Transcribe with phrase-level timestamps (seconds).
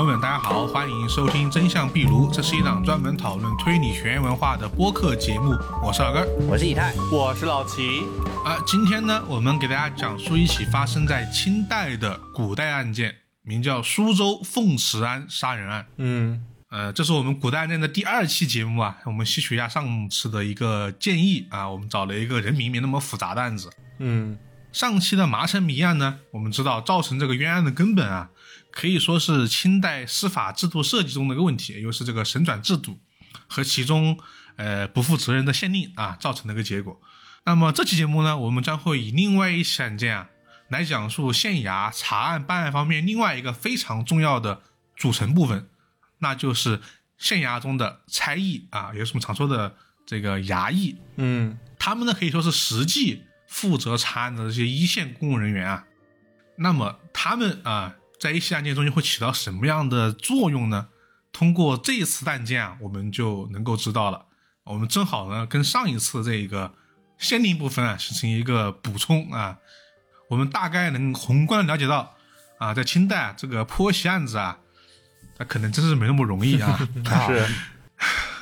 [0.00, 5.50] 朋友们，大家好，欢迎收听《真相壁炉》，这是一档专门讨论推理悬疑文化的播客节目。
[5.84, 8.00] 我是老根儿，我是以太，我是老齐。
[8.42, 15.86] 啊，今天呢，我们给大家讲述一起发生在清代的古代案件，名叫苏州凤池庵杀人案。
[15.98, 23.68] 嗯，呃，这是我们古代案件的第二期节目啊，我们吸取一下上次的一个建议啊，我们找了一个人名没那么复杂的案子。
[23.98, 24.38] 嗯，
[24.72, 28.30] 上期的麻城谜案呢，我们知道造成这个冤案的根本啊，
[28.72, 32.98] 可以说是清代司法制度设计中的一个问题，也就是这个审转制度
[33.48, 34.18] 和其中
[34.56, 37.00] 呃不负责任的县令啊造成的一个结果。
[37.44, 40.28] 那么这期节目呢，我们将会以另外一起案件啊
[40.68, 44.62] 来讲述县衙查案办案方面另外一个非常重要的
[44.96, 45.68] 组成部分，
[46.18, 46.80] 那就是
[47.18, 49.74] 县衙中的差役啊，也就是我们常说的
[50.06, 50.96] 这个衙役。
[51.16, 55.84] 嗯，他们呢可以说是实际负责查案的这些一线公务人员啊。
[56.56, 60.88] 那么他们啊，在一些案件中又会起到什么样的作用呢？
[61.32, 64.26] 通过这一次案件啊，我们就能够知道了。
[64.64, 66.74] 我们正好呢，跟上一次这个
[67.18, 69.58] 限令部分啊，形成一个补充啊。
[70.28, 72.14] 我们大概能宏观的了解到
[72.58, 74.58] 啊，在清代啊这个剖析案子啊，
[75.38, 76.78] 它可能真是没那么容易啊。
[77.26, 77.48] 是，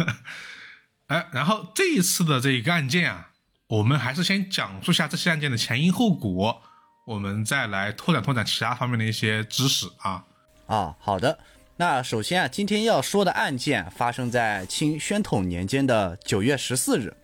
[1.07, 3.31] 哎，然后这一次的这一个案件啊，
[3.69, 6.63] 我们还是先讲述下这些案件的前因后果，
[7.09, 10.27] 我们再来拓展拓展其他方面的一些知识啊。
[10.67, 11.39] 啊，好的。
[11.77, 17.17] 那首先啊，今天要说的案件发生在清宣统年间的九月十四日。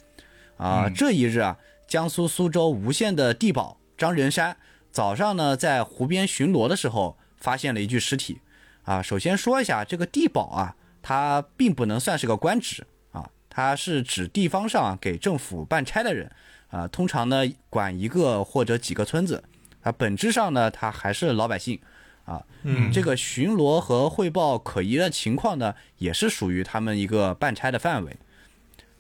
[0.57, 4.57] 啊，这一日啊，江苏苏州吴县的地保张仁山
[4.91, 8.41] 早上呢，在湖边巡逻的时候，发现了一具尸体。
[8.85, 16.33] 啊，首先说一下这个地保啊，他并不能算是个官职啊，他是指地方上给政府办差的人
[16.69, 19.45] 啊，通常呢管一个或者几个村子
[19.85, 21.79] 啊，本质上呢他还是老百姓
[22.25, 22.43] 啊。
[22.65, 28.17] 嗯，这个巡逻和汇报可疑的情况呢，也是属于他们一个办差的范围。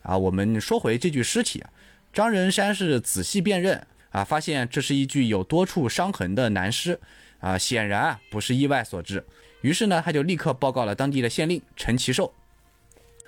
[0.02, 1.70] 啊，我们说回这具尸体啊，
[2.12, 7.00] 张仁山是仔细辨认啊，发现这是一具有多处伤痕的男尸
[7.40, 9.24] 啊，显然啊不是意外所致。
[9.62, 12.34] 于是呢，他就立刻报告了当地的县令陈其寿。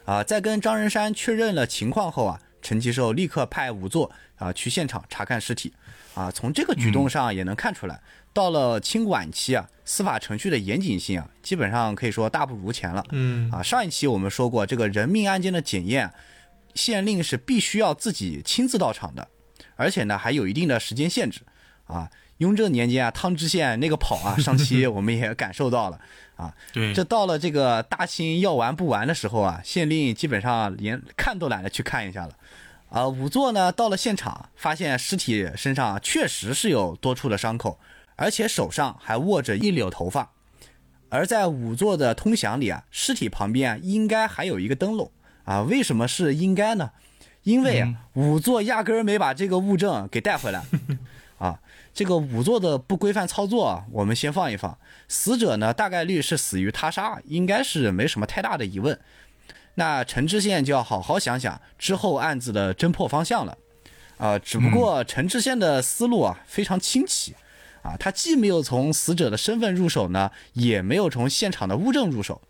[0.05, 5.73] 啊，在跟张仁山确认了情况后啊，陈其寿立刻派仵作啊去现场查看尸体。
[6.17, 8.01] 啊，从这个举动上也能看出来，
[8.33, 13.05] 到了清晚期啊，司法程序的严谨性啊，基本上可以说大不如前了。
[13.13, 16.11] 嗯，啊，上一期我们说过，这个人命案件的检验，
[16.75, 19.29] 县令是必须要自己亲自到场的，
[19.77, 21.43] 而且呢还有一定的时间限制。
[21.85, 26.01] 啊，雍正年间啊，汤知县那个跑啊，上期 我们也感受到了。
[26.37, 32.35] 啊，对，这到了这个大清要完不完的时候啊，县令基本上连看都懒得去看一下了。
[32.97, 37.79] 啊，仵作呢到了现场，发现尸体身上确实是有多处的伤口，
[38.17, 40.33] 而且手上还握着一绺头发。
[41.11, 45.11] 而在仵作的通详里啊，尸体旁边啊应该还有一个灯笼
[45.45, 45.61] 啊。
[45.61, 46.93] 为什么是应该呢？
[47.43, 50.65] 因为啊，仵作压根儿没把这个物证给带回来。
[51.37, 51.61] 啊，
[51.93, 54.79] 这个仵作的不规范操作啊，我们先放一放。
[55.07, 58.99] 死者呢，大概率是死于他杀，应该是没什么太大的疑问。
[59.77, 63.57] 那陈知县就要好好想想之后案子的侦破方向了。
[64.19, 67.35] 啊，只不过陈知县的思路啊非常清奇，
[67.83, 72.41] 啊，他既没有从死者的身份入手呢，也没有从现场的物证入手，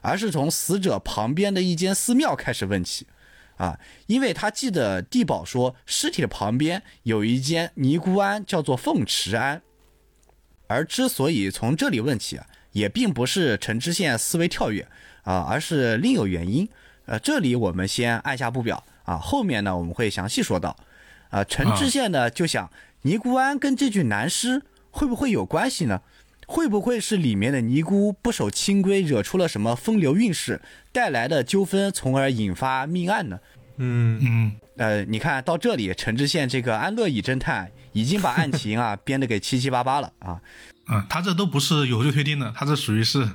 [0.00, 3.06] 而是从死者旁边的一间寺庙开始问起。
[3.56, 9.62] 啊，因为他记得地保说尸体的旁边有一间尼姑庵，叫做凤池庵。
[10.68, 14.86] 而之所以从这里问起啊，也并不是陈知县思维跳跃
[15.26, 16.66] 啊，而是另有原因。
[17.04, 20.74] 呃，这里我们先按下不表啊，后面呢我们会详细说到。
[21.30, 22.70] 啊，陈知县呢就想，
[23.02, 26.00] 尼姑庵跟这具男尸会不会有关系呢？
[26.46, 30.62] 会不会是里面的尼姑不守清规，惹出了什么风流韵事
[30.92, 33.40] 带来的纠纷，从而引发命案呢？
[33.78, 40.40] 嗯嗯，呃，你看到这里，陈知县这个安乐椅侦探已经把案情啊 编得给七七八八了啊。
[40.86, 43.28] 啊，他这都不是有罪推定的，他这属于是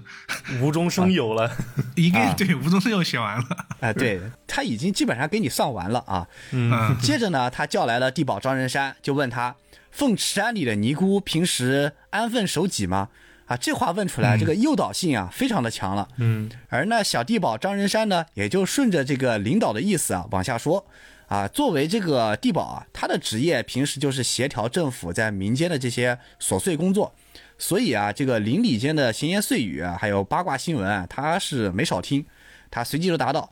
[0.62, 1.52] 无中生有了。
[1.96, 3.46] 应该啊对无中生有写完了。
[3.82, 6.28] 哎，对他已经基本上给你算完了啊。
[6.52, 9.56] 嗯接着呢，他叫来了地保张仁山，就问他：
[9.92, 13.10] 凤池庵里的尼姑平时安分守己吗？
[13.48, 16.08] 啊，这话问出来，这个诱导性啊非常的强了。
[16.18, 20.86] 嗯而那小地保张仁山呢，也就顺着这个领导的意思啊往下说。
[21.28, 27.16] 啊，作为这个地保啊，他的职业平时就是协调政府在民间的这些琐碎工作，
[27.62, 32.26] 所以啊，这个邻里间的闲言碎语啊，还有八卦新闻啊，他是没少听。
[32.72, 33.52] 他随即就答道：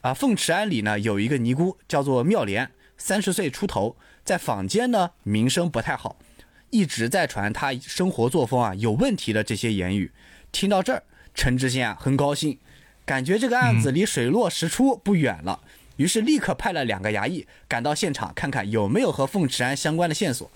[0.00, 3.94] 啊，凤池庵里呢有一个尼姑叫做妙莲，三十岁出头，
[4.24, 6.16] 在坊间呢名声不太好，
[6.70, 10.12] 一直在传她生活作风啊有问题的这些言语。
[10.50, 11.02] 听到这儿，
[11.34, 12.58] 陈知县啊很高兴，
[13.04, 15.60] 感觉这个案子离水落石出不远了，
[15.96, 20.50] 于是立刻派了两个衙役赶到现场，看看有没有和凤池庵相关的线索。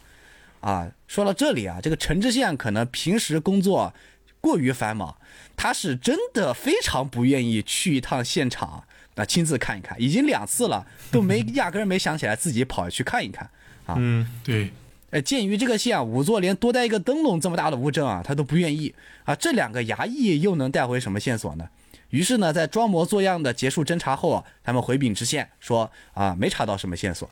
[0.61, 3.93] 啊，说到这里啊，这个陈知县可能平时工作
[4.41, 5.17] 过于繁忙，
[5.57, 13.49] 他是真的非常不愿意去一趟现场啊，亲自看一看，已经两次了，都没 压根儿没想起来自己跑去看一看
[13.87, 13.95] 啊。
[13.99, 14.73] 嗯，对，
[15.11, 18.95] 呃，鉴于这个县啊，仵作连多带一个灯笼这么大的物证啊，他都不愿意
[19.25, 19.35] 啊。
[19.35, 21.69] 这两个衙役又能带回什么线索呢？
[22.11, 27.29] 于是呢，在装模作样的结束侦查后啊，他们回禀知县说啊，没查到什么线索。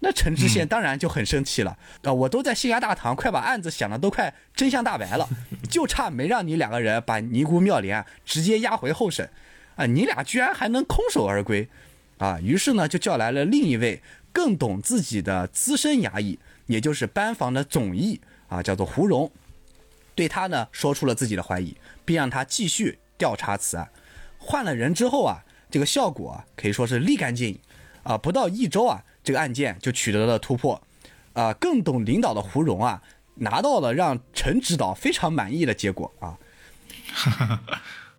[0.00, 2.12] 那陈知县当然就很生气了啊！
[2.12, 5.28] 我都在县衙大堂，快把案子想的都快真相大白了，
[5.70, 9.30] 就差没让你两个人把尼姑妙莲直接押回候审
[9.76, 9.84] 啊！
[9.86, 11.68] 你俩居然还能空手而归
[12.18, 12.40] 啊！
[12.40, 14.02] 于是呢，就叫来了另一位
[14.32, 19.30] 更懂自己的资深衙役，也就是班房的总役啊，叫做胡荣，
[20.14, 21.76] 对他呢说出了自己的怀疑，
[22.06, 23.90] 并让他继续调查此案。
[24.38, 27.58] 换了人之后啊，这个效果啊可以说是立竿见影
[28.02, 28.16] 啊！
[28.16, 30.80] 不到一周啊，这个案件就取得了突破。
[31.32, 33.00] 啊，更懂领导的胡蓉啊，
[33.36, 36.36] 拿到了让陈指导非常满意的结果啊。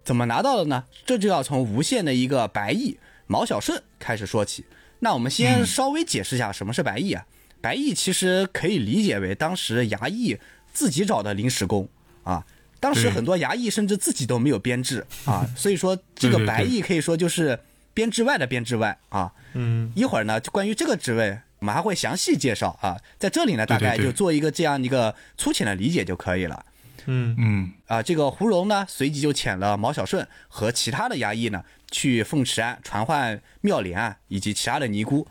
[0.03, 0.85] 怎么拿到的呢？
[1.05, 4.65] 这就要从无限的一个白役毛小顺开始说起。
[4.99, 7.25] 那我们先稍微解释一下什么是白役啊？
[7.59, 10.39] 白役其实可以理解为当时衙役
[10.73, 11.87] 自己找的临时工
[12.23, 12.45] 啊。
[12.79, 17.59] 当时很多衙役甚至自己都没有编制啊，所以说这个白役可以说就是
[17.93, 19.31] 编制外的编制外啊。
[19.53, 22.97] 嗯，一会儿呢，就关于这个职位，我们还会详细介绍啊。
[23.19, 26.65] 在这里呢，大概就做一个这样一个粗浅的理解就可以了。
[27.05, 35.27] 嗯，嗯，啊，这个胡荣呢，随即就遣了毛小顺和其他的衙役呢，去凤池庵传唤妙莲啊，以及其他的尼姑。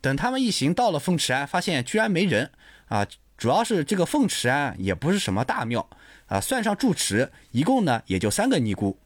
[0.00, 2.50] 等他们一行到了凤池庵，发现居然没人
[2.88, 3.06] 啊。
[3.38, 5.88] 主要是这个凤池庵也不是什么大庙
[6.26, 8.96] 啊，算上住持，一共呢也就三个尼姑。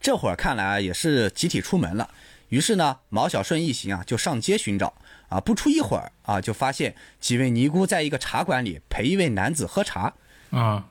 [0.00, 2.10] 这会儿看来啊也是集体出门了。
[2.48, 4.94] 于是呢，毛小顺一行啊就上街寻找
[5.28, 10.14] 啊，不出一会儿啊，就发现几位尼姑在一个茶馆里陪一位男子喝茶。
[10.50, 10.88] 啊，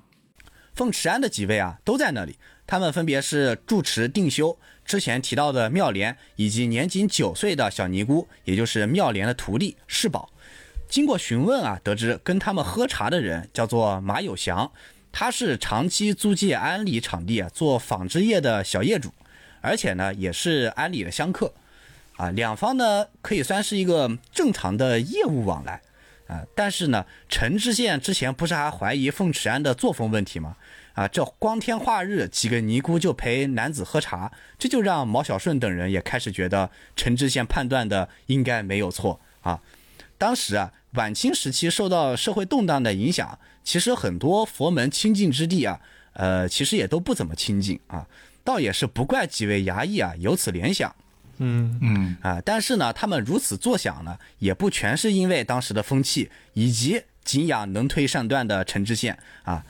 [0.74, 10.30] 凤池庵的几位啊都在那里，他们分别是住持定修，之前提到的妙莲，以及年仅九岁的小尼姑，也就是妙莲的徒弟世宝。
[10.88, 14.72] 经过询问啊，得知跟他们喝茶的人叫做马有祥，
[15.12, 19.12] 他是长期租借安里场地啊做纺织业的小业主，
[19.62, 21.54] 而且呢也是安里的香客。
[22.18, 25.82] 啊，两方呢可以算是一个正常的业务往来。
[26.28, 30.58] 啊，但是呢，陈知县之前不是还怀疑凤池庵的作风问题吗？
[30.94, 39.60] 啊，这光天化日，几个尼姑就陪男子喝茶，这就让毛小顺等人也开始觉得陈知县判断的应该没有错啊。
[40.20, 45.80] 当时啊，晚清时期受到社会动荡的影响，其实很多佛门清净之地啊，
[46.14, 48.08] 呃，其实也都不怎么清净啊，
[48.44, 50.96] 倒也是不怪几位衙役啊有此联想。
[51.38, 59.18] 嗯，嗯，啊，但是呢，他们如此作想呢，也不全是因为当时的风气以及敬仰能推善断的陈知县。
[59.44, 59.64] 啊，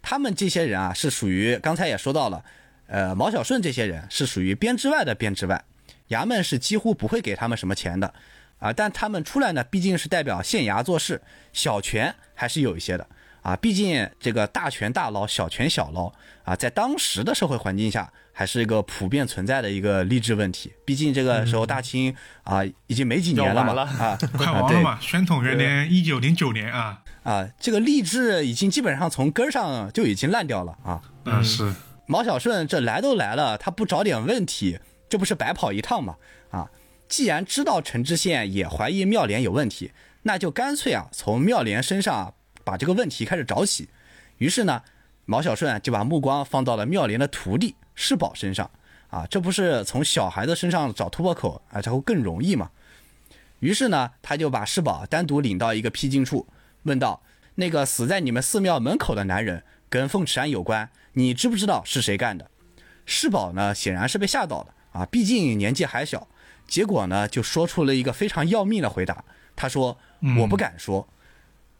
[0.00, 2.44] 他们这些人啊是属于刚才也说到了，
[2.86, 5.64] 呃，毛小顺这些人是属于编制外的编制外，
[6.10, 8.14] 衙门是几乎不会给他们什么钱的。
[8.58, 11.20] 啊，但他们出来呢，毕竟是代表县衙做事，
[11.52, 13.06] 小权还是有一些的
[13.42, 20.72] 啊，毕竟这个大权大捞，小权小捞啊，在当时的社会环境下，还是一个普遍存在的一个励志问题。
[20.84, 24.98] 毕竟这个时候大清啊已经没几年了嘛了啊， 快完了嘛！
[25.00, 31.00] 宣统元年一九零九年啊，啊，这个励志已经基本上从根儿上就已经烂掉了啊。
[31.26, 31.72] 嗯，是，
[32.08, 36.16] 毛小顺这来都来了，他不找点问题，这不是白跑一趟吗？
[36.50, 36.68] 啊，
[37.08, 39.92] 既然知道陈知县也怀疑妙莲有问题，
[40.22, 43.88] 那就干脆啊从妙莲身上把这个问题开始找起。
[44.38, 44.82] 于是呢，
[45.24, 48.70] 毛小顺就把目光放到了妙莲的徒弟世宝身上
[49.10, 52.70] 啊，这不是从小孩子身上找突破口啊，才会更容易嘛？
[53.60, 56.48] 于是呢，他就把世宝单独领到一个僻静处，
[56.82, 57.22] 问道
[57.56, 62.50] ：“那个死在你们寺庙门口的男人跟凤池庵有关，你知不知道是谁干的？”
[63.06, 66.26] 世宝呢，显然是被吓到了啊，毕竟年纪还小。
[66.66, 69.24] 结果呢，就说出了一个非常要命的回答。
[69.54, 69.98] 他说
[70.38, 71.06] ：“我不敢说。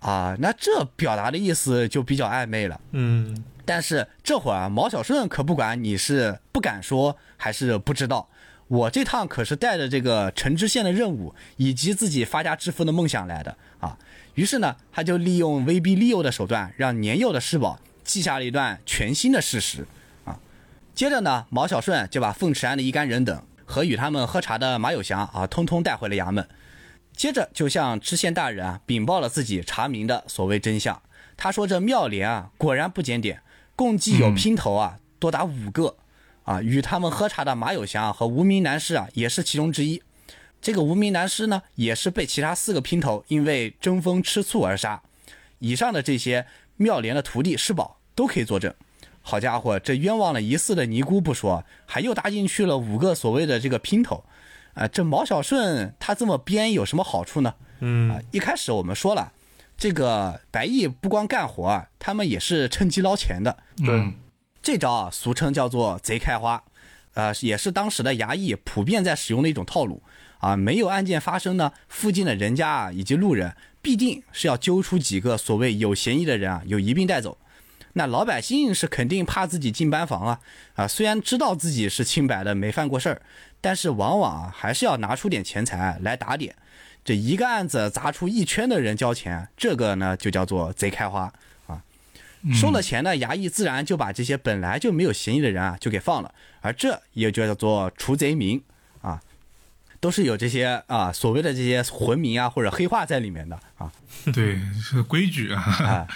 [0.01, 2.81] 啊，那这表达的意思就比较暧昧了。
[2.91, 8.29] 嗯，但是这会儿啊，毛小顺可不管你是不敢说还是不知道，
[8.67, 13.97] 我这趟可是带着这个陈知县的任务以及自己发家致富的梦想来的啊。
[14.35, 19.87] 于是呢，他就利用威逼利诱的手段，让年幼的世宝记下了一段全新的事实
[20.25, 20.41] 啊。
[20.97, 26.45] 接着呢，毛小顺就把凤池庵的一干人等和与他们喝茶的马有祥啊，通通带回了衙门。
[27.23, 31.01] 接着就向知县大人啊禀报了自己查明的所谓真相。
[31.37, 33.43] 他说这妙莲啊果然不检点，
[33.77, 35.95] 共计有姘头啊多达五个，
[36.43, 40.03] 啊，与他们喝茶的马有祥和无名男尸啊，也是其中之一。
[40.61, 45.01] 这个无名男尸呢，也是被其他四个姘头因为争风吃醋而杀。
[45.61, 48.75] 以上的这些妙莲的徒弟施宝都可以作证。
[49.21, 54.25] 好家伙，这冤枉了疑似的尼姑不说，还又搭进去了五个所谓的这个姘头。
[54.75, 57.55] 啊，这毛小顺他这么编有什么好处呢？
[57.81, 59.33] 嗯啊，一开始我们说了，
[59.77, 63.57] 这个白毅不光干活啊，他们也是趁机捞钱的。
[63.83, 64.15] 嗯
[64.63, 66.63] 这招啊，俗称叫做“贼开花”，
[67.15, 70.01] 呃，也是当时的衙役普遍在使用的一种套路
[70.39, 70.57] 啊。
[70.57, 77.37] 没有案件发生呢，附近的人家啊以及路人必定是要揪出几个所谓有嫌疑的人啊，有一并带走。
[77.95, 80.41] 那老百姓是肯定怕自己进班房啊
[80.75, 83.23] 啊，虽然知道自己是清白的，没犯过事儿，
[83.61, 86.55] 但是往往啊还是要拿出点钱财来打点。
[87.05, 91.33] 这一个案子砸出一圈的人交钱，这个呢就叫做贼开花
[91.67, 91.83] 啊。
[92.55, 98.63] 收了钱呢，衙役自然就把这些本来就没有嫌疑的人啊就给放了，而这也就叫做除贼名
[99.01, 99.21] 啊，
[100.01, 103.93] 都是有这些啊所谓的这些魂名啊或者黑话在里面的啊。
[104.33, 105.61] 对，是规矩啊。
[105.61, 106.09] 啊，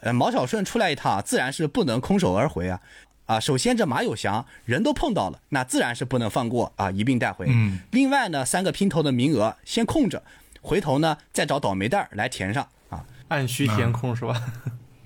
[0.00, 2.80] 呃，毛小顺出来一趟，自然是不能空手而回啊。
[3.26, 7.44] 啊，首先这马有祥人都碰到了，那自然是不能放过啊，一并带回。
[7.48, 10.22] 嗯，另外呢，三个拼头的名额先空着，
[10.62, 14.42] 回头呢再找倒霉蛋儿来填上啊按需填空是吧？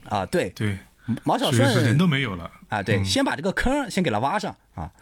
[0.09, 0.79] 啊，对，对，
[1.25, 2.49] 毛小顺是人都没有了。
[2.69, 4.93] 啊，对，先把这个坑儿先给他挖上啊。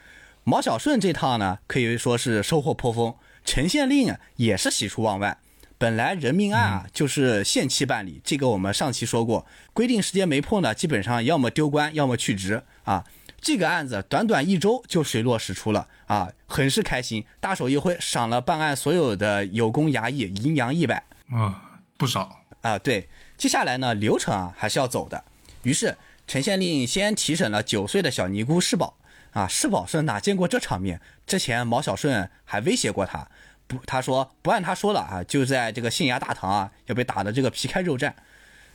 [0.44, 5.36] 毛小顺这趟呢，可以说是收获颇丰，陈县令啊也是喜出望外。
[5.80, 13.06] 本来人命案啊就是限期办理，这个我们上期说过，规定时间没破呢，基本上要么丢官，要么去职啊。
[13.40, 21.02] 这个案子短短一周就水落石出了啊，很是开心，大手一挥，赏了办案所有的有功衙役银洋一百。
[21.30, 22.42] 啊，不少。
[22.60, 23.08] 啊，对，
[23.38, 25.24] 接下来呢，流程啊还是要走的。
[25.62, 25.96] 于是
[26.26, 28.98] 陈县令先提审了九岁的小尼姑世宝
[29.30, 31.00] 啊，世宝是哪见过这场面？
[31.26, 33.26] 之前毛小顺还威胁过他，
[33.70, 38.12] 不，他说不按他说了啊，就在这个县衙大堂啊要被打的这个皮开肉绽。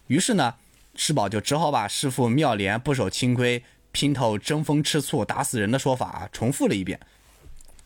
[0.08, 0.56] 于是呢，
[0.96, 3.62] 世宝就只好把师傅妙莲不守清规、
[3.92, 6.98] 姘头争风吃醋、打死人的说法啊重复了一遍。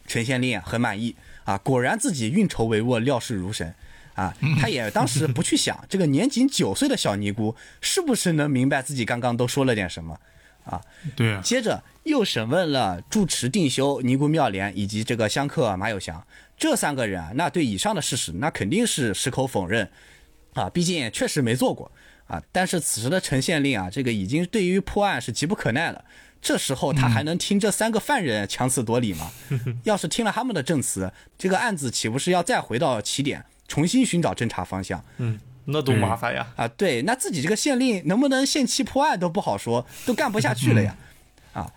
[0.05, 3.73] 陈县令啊很满意啊，果然自己运筹帷幄，料事如神
[4.13, 4.35] 啊。
[4.61, 10.19] 他也当时不去想这个年仅九岁的小尼姑是不是能明白自己刚刚都说了点什么
[10.65, 10.79] 啊。
[11.15, 16.25] 对啊，接着又审问了住持定修、尼姑妙莲以及这个香客马有祥
[16.59, 19.89] 这三个人啊，那对以上的事实那肯定是矢口否认
[20.53, 21.89] 啊，毕竟确实没做过
[22.27, 22.43] 啊。
[22.51, 26.03] 但是此时的陈县令啊，这个已经对于破案是急不可耐了。
[26.41, 29.31] 这时候他还能听这三个犯人强词夺理吗？
[29.83, 36.47] 要是听了他们的证词，这个案子岂不是要再回到起点，重新寻找侦查方向嗯，那多麻烦呀！
[36.55, 36.67] 啊？
[36.67, 40.95] 对，那自己这个县令能不能限期破案都不好说，都干不下去了呀！
[41.51, 41.73] 啊，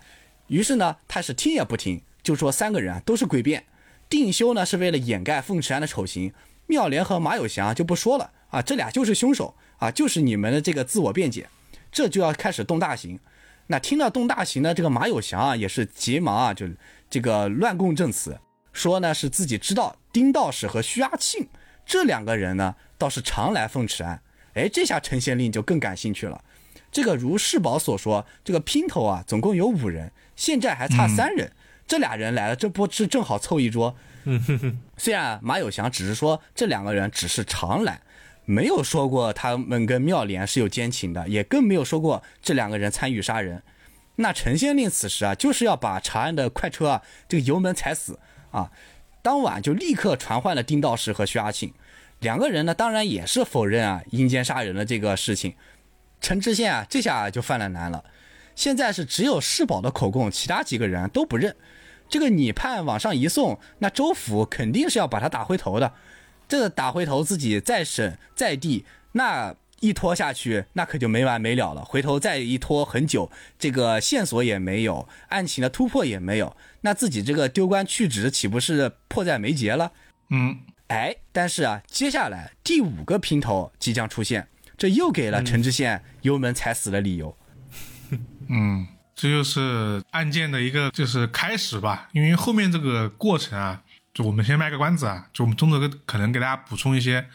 [0.47, 3.65] 于是呢，他是听也不听，就说三个人啊都是诡辩。
[4.13, 6.31] 定修呢是为了掩盖凤池庵的丑行，
[6.67, 8.29] 妙莲和马有祥就不说了。
[8.49, 9.55] 啊，这俩就是凶手。
[9.79, 11.49] 啊，就是你们的这个自我辩解，
[11.91, 13.19] 这就要开始动大刑。
[13.65, 16.67] 那听到动大刑呢，这个马有祥啊也是急忙啊就
[17.09, 18.39] 这个乱供证词，
[18.71, 21.47] 说呢是自己知道丁道士和徐阿庆。
[21.85, 24.21] 这两个人呢倒是常来凤池庵，
[24.53, 26.41] 哎，这下陈县令就更感兴趣了。
[26.91, 31.51] 这个如世宝所说，这个姘头啊总共有五人，现在还差三人，
[31.93, 33.95] 这俩人来了，这不是正好凑一桌？
[34.97, 38.01] 虽然马有祥只是说这两个人只是常来，
[38.45, 43.61] 没有说过他们跟妙莲是有奸情的，也更没有说过这两个人参与杀人。
[44.15, 48.17] 那陈县令此时啊，就是要把长安的快车啊，这个油门踩死
[48.49, 48.71] 啊！
[49.21, 51.71] 当晚就立刻传唤了丁道士和徐阿庆
[52.21, 55.53] 两个人呢，当然也是否认啊阴间杀人的这个事情。
[56.19, 58.03] 陈知县啊，这下就犯了难了。
[58.55, 61.55] 现在是只有世宝的口供，其他几个人都不认。
[62.13, 65.93] 这个你判往上一送，那州府肯定是要把他打回头的。
[66.47, 71.83] 这个打回头自己再审再递，那一拖下去，那可就没完没了了。
[71.83, 79.93] 回头再一拖很久，这个线索也没有，案情的突破也没有，那自己这个丢官去职，岂不是迫在眉睫了？
[80.29, 87.35] 嗯，哎，但是啊，接下来第五个姘头即将出现，这又给了陈知县油门踩死的理由。
[88.49, 93.81] 嗯，这就是案件的一个就是开始吧，因为后面这个过程啊，
[94.13, 97.27] 就我们先卖个关子啊，就我们中途可能给大家补充一些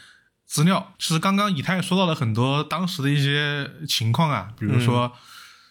[0.46, 0.94] 资料。
[0.98, 5.12] 其实刚刚以太说到了很多当时的一些情况啊，比如说，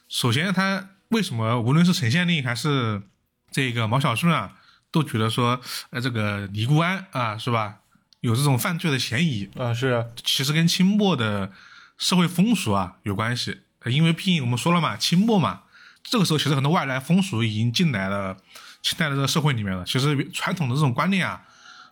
[0.08, 3.02] 首先他为什么无论是陈县令还是
[3.52, 4.54] 这个毛小顺啊，
[4.92, 5.60] 都觉得说，
[5.90, 7.80] 呃，这个尼姑庵啊，是吧，
[8.22, 11.52] 有这种犯罪的嫌疑，啊，是其实跟清末的
[11.98, 15.62] 社会风俗啊有关系，呃因为毕竟我们说了嘛，清末嘛，
[16.10, 18.38] 这个时候，其实很多外来风俗已经进来了
[18.82, 19.84] 现代的这个社会里面了。
[19.86, 21.42] 其实传统的这种观念啊，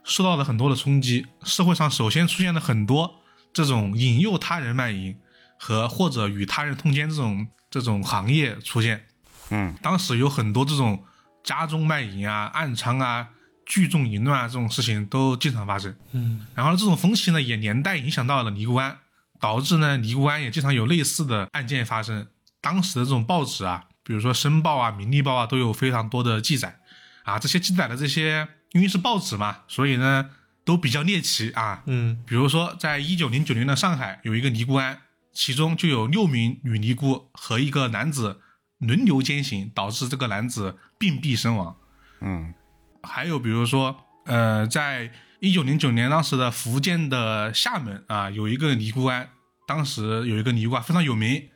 [0.06, 1.28] 受到了很多的冲击。
[1.44, 3.22] 社会上首先出现了很多
[3.54, 5.18] 这种引诱他人卖淫
[5.60, 9.06] 和或者与他人通奸这种这种行业出现。
[9.50, 11.04] 嗯，当时有很多这种
[11.44, 13.28] 家中卖淫啊、暗娼啊、
[13.66, 15.94] 聚众淫乱啊这种事情都经常发生。
[16.14, 18.98] 嗯，然后这种风气呢，也连带影响到了尼姑庵，
[19.42, 22.28] 导致呢尼姑庵也经常有类似的案件发生。
[22.62, 26.80] 当时的这种报纸啊，比如说《申报》啊、《名利报》啊，都有非常多的记载
[27.24, 27.40] 啊。
[27.40, 30.30] 这些记载的这些，因为是报纸嘛，所以呢
[30.64, 31.82] 都比较猎奇啊。
[31.88, 35.00] 嗯，比如说，在一九零九年的上海，有一个尼姑庵，
[35.34, 38.42] 其中就有六名女尼姑和一个男子
[38.78, 41.76] 轮流奸行，导致这个男子病毙身亡。
[42.22, 42.54] 嗯
[43.02, 43.96] 还有比如说，
[44.26, 49.30] 呃，在一九零九年，当时的福建的厦门啊，有一个尼姑庵，
[49.68, 51.50] 当时有一个尼姑啊非常有名，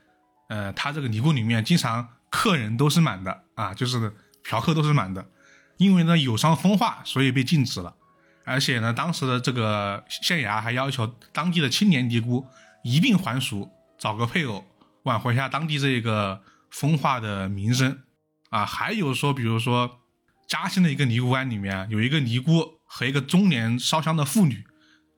[0.50, 5.28] 呃，他这个尼姑里面经常客人都是满的啊，就是嫖客都是满的，
[5.78, 7.96] 因为呢有伤风化，所以被禁止了。
[8.46, 12.48] 而且呢，当时的这个县衙还要求当地的青年尼姑
[12.84, 14.66] 一并还俗，找个配偶，
[15.04, 18.00] 挽回一下当地这个风化的名声
[18.50, 18.66] 啊。
[18.66, 20.00] 还有说，比如说
[20.48, 24.64] 嘉兴的一个尼姑庵里面，有一个尼姑和一个中年烧香的妇女，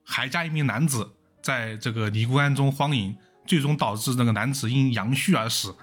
[0.04, 3.16] 还加一名男子，在这个尼姑庵中荒淫，
[3.46, 5.74] 最终导致那个男子因阳虚而死。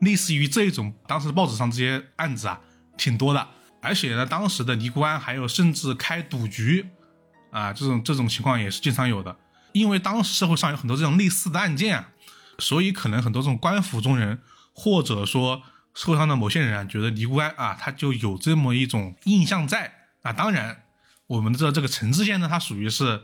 [0.00, 2.60] 类似于这种，当时报纸上这些案子啊，
[2.96, 3.48] 挺多的。
[3.82, 6.86] 而且呢，当时的尼姑庵还有甚至开赌局
[7.50, 9.36] 啊，这种这种情况也是经常有的。
[9.72, 12.08] 因为当时社会上有很多这种类似的案件啊，
[12.58, 14.40] 所以可能很多这种官府中人，
[14.72, 15.62] 或者说
[15.94, 19.92] 社会上的某些人啊，觉得尼姑庵啊，他就有这么一种印象在
[20.22, 20.32] 啊。
[20.32, 20.82] 当然，
[21.26, 23.22] 我们的这个陈知县呢，他属于是，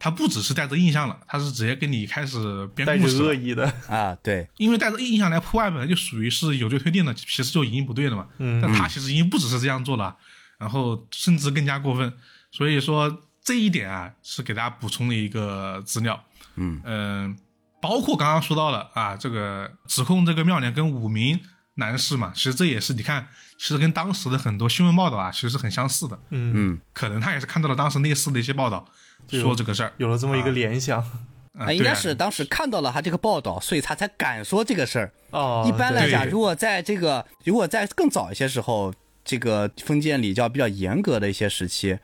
[0.00, 3.26] 他不只是带着印象了，他是直接跟你开始编故事了。
[3.26, 8.26] 恶意的， 啊，对，因为带着印象来破案，本来就属于是有罪推定的，其实就已经不对了嘛。
[8.38, 10.16] 嗯但他其实已经不只是这样做了，
[10.58, 12.12] 然后甚至更加过分。
[12.50, 16.24] 所以说这一点啊，是给大家补充的一个资料。
[16.56, 17.38] 嗯嗯，
[17.80, 21.38] 包括刚刚说到了啊，这个指控这个妙莲跟五名
[21.74, 26.18] 男士嘛，其实这也是你看，其实跟当时的很多新闻报道啊，其实是很相似的。
[26.30, 28.90] 嗯，嗯，可能他也是看到了当时类似的一些报道，就
[29.28, 29.92] 说这个事儿。
[29.98, 30.98] 有了这么一个联想。
[31.00, 35.12] 啊啊，应该是当时看到了他这个报道，所以他才敢说这个事儿。
[35.30, 41.98] 哦，一般来讲，如果在这个如果在更早一些时候，这个封建礼教比较严格的一些时期，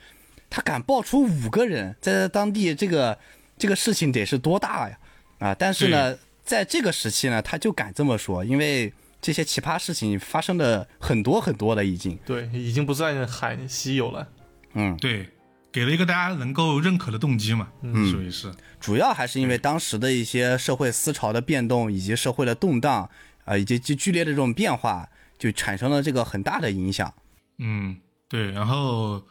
[0.50, 3.16] 他敢爆出五个人，在当地这个
[3.56, 4.98] 这个事情得是多大呀？
[5.38, 5.54] 啊！
[5.54, 12.18] 但是呢，在这个时期呢，他就敢这么说，因为这些奇葩事情发生的很多很多了，已经。
[12.26, 14.26] 对，已经不算罕稀有了。
[14.74, 15.28] 嗯，对，
[15.76, 18.50] 给了一个大家能够认可的动机嘛，嗯属于是。
[18.80, 23.10] 主要还是因为当时的一些社会思潮的变动，以及社会的动荡，
[23.44, 25.06] 啊、以及剧剧烈的这种变化，
[25.38, 27.12] 就产生了这个很大的影响。
[27.58, 29.22] 嗯，对，然后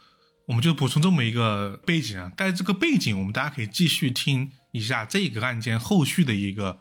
[0.46, 6.78] 我们就补充这么一个背景啊，但这个背景，我们大家可以继续听一下这个案件后续的一个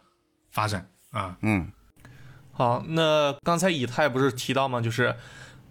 [0.51, 1.39] 发展啊。
[1.41, 1.71] 嗯
[2.51, 4.79] 好，那刚才以太不是提到吗？
[4.79, 5.15] 就是，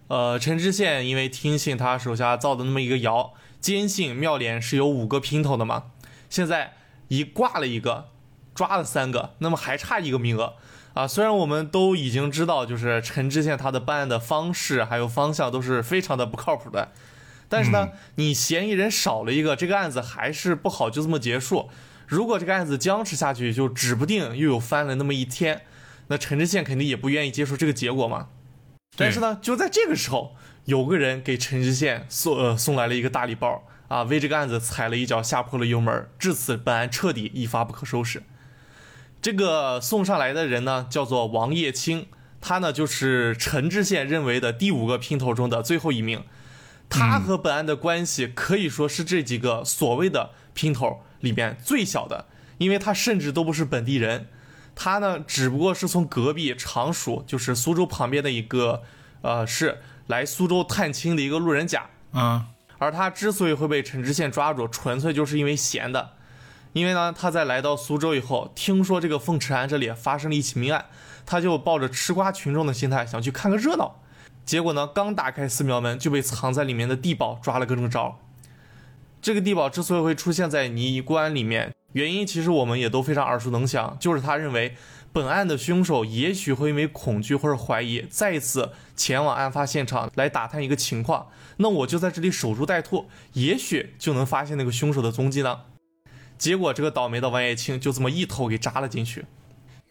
[0.09, 3.33] 呃，陈知县因为听信他手下造的那么一个谣，
[3.65, 5.85] 坚信妙莲是有五个姘头的嘛，
[6.29, 6.73] 现在
[7.07, 8.09] 一挂了一个，
[8.53, 10.53] 抓了三个，那么还差一个名额
[10.93, 11.07] 啊。
[11.07, 16.91] 虽然我们都已经知道，就是陈知县他的办案的方式还有方向都是非常的不靠谱的，
[17.49, 21.71] 但是呢，你嫌疑人少了一个，这个案子还是不好就这么结束。
[22.05, 25.63] 如果这个案子僵持下去，就指不定又有翻了那么一天。
[26.09, 28.27] 那陈知县肯定也不愿意接受这个结果嘛。
[28.95, 38.23] 但是呢，就在这个时候，有个人给陈知县送呃送来了一个大礼包啊，为这个案子踩了一脚，下破了油门，至此本案彻底一发不可收拾。
[39.21, 42.07] 这个送上来的人呢，叫做王叶青，
[42.41, 46.23] 他呢就是陈知县认为的第五个姘头中的最后一名。
[46.87, 52.25] 他和本案的关系可以说是这几个所谓的姘头里面最小的，
[52.59, 54.27] 因为他甚至都不是本地人。
[54.75, 58.83] 他呢，只不过是从隔壁常熟，就是苏州旁边的一个
[59.21, 61.87] 呃市来苏州探亲的一个路人甲。
[62.11, 66.11] 啊，而他之所以会被陈知县抓住，纯粹就是因为闲的。
[66.73, 70.85] 因为呢，他在来到苏州以后，听说这个凤池庵这里发生了一起命案，
[71.25, 74.01] 他就抱着吃瓜群众的心态想去看个热闹。
[74.45, 78.17] 结果呢，刚打开寺庙门，就被藏在里面的地保抓了个正着。
[79.21, 84.75] 这个地保之所以会出现在尼姑庵里面，原因其实我们也都非常耳熟能详，就是他认为
[85.11, 91.27] 本案的凶手也许会因为恐惧或者怀疑，再次前往案发现场来打探一个情况。
[91.57, 95.61] 那我就在这里守株待兔，也许就能发现那个凶手的踪迹呢。
[96.37, 99.25] 结果这个倒霉的王叶青就这么一头给扎了进去。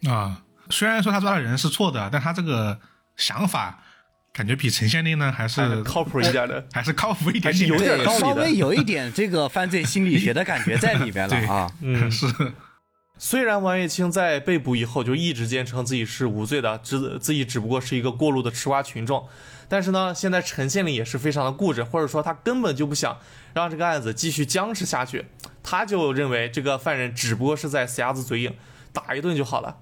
[0.07, 2.79] 啊，虽然说他抓的人是错的，但他这个
[3.17, 3.83] 想法，
[4.31, 6.63] 感觉比陈县令呢还是靠谱一点的。
[6.71, 11.71] 还是靠谱一点还是有点对点道理的稍微有一点这个犯罪心理学的感觉在里边了啊。
[11.81, 12.27] 嗯，是
[13.17, 19.25] 虽然王爷清在被捕以后就一直坚称自己是无罪的，只自己只不过是一个过路的吃瓜群众，
[19.69, 23.17] 但是呢，现在陈县令也是非常的固执，或者说他根本就不想
[23.53, 25.27] 让这个案子继续僵持下去，
[25.63, 28.53] 他就认为这个犯人只不过是在死鸭子嘴硬，
[28.91, 29.77] 打一顿就好了。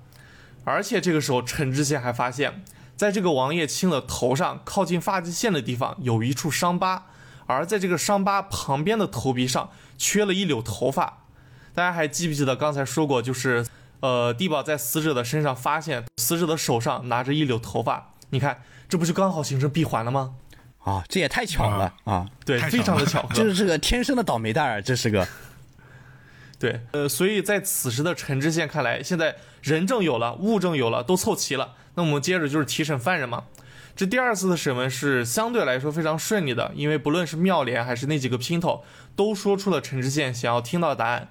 [0.63, 2.63] 而且这个时候，陈知县还发现，
[2.95, 7.07] 在这个王爷清的头上靠近发际线的地方有一处伤疤，
[7.47, 11.22] 而在这个伤疤旁边的头皮上缺了一绺头发。
[11.73, 13.65] 大家还记不记得刚才说过，就是
[13.99, 20.35] 呃，地保在死者的身上发现死者的手上拿着一绺头发，你看这不就刚好形成闭环了吗？
[20.83, 22.27] 啊，这也太巧了啊！
[22.45, 23.33] 对，非常的巧合。
[23.33, 25.25] 就是这个天生的倒霉蛋儿，这是个
[26.59, 33.45] 对，呃，所以在此时的陈知县看来，现在人证有了，物证有了，都凑齐了，那我们接着就是提审犯人嘛。
[33.95, 38.83] 这第二次的审问是相对来说非常顺利的，因为不论是妙莲还是那几个姘头，
[39.15, 41.29] 都说出了陈知县想要听到的答案。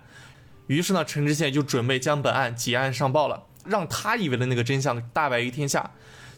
[0.67, 5.91] 于是呢，陈知县就准备将本案结案上报了，让他以为的那个真相大白于天下。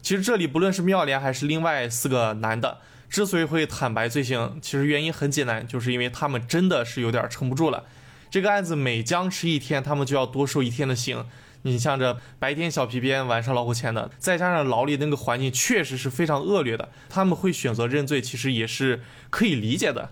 [0.02, 7.84] 其实这里不论是妙莲还是另外四个男的，之所以会坦白罪行，其实原因很简单，就是因为他们真的是有点撑不住了。
[8.30, 11.24] 这个案子每僵持一天，他们就要多受一天的刑。
[11.62, 20.10] 你像这白天小皮鞭，晚上老虎钳的，再加上牢里那个环境确实是非常恶劣的，他们会选择认罪，其实也是可以理解的，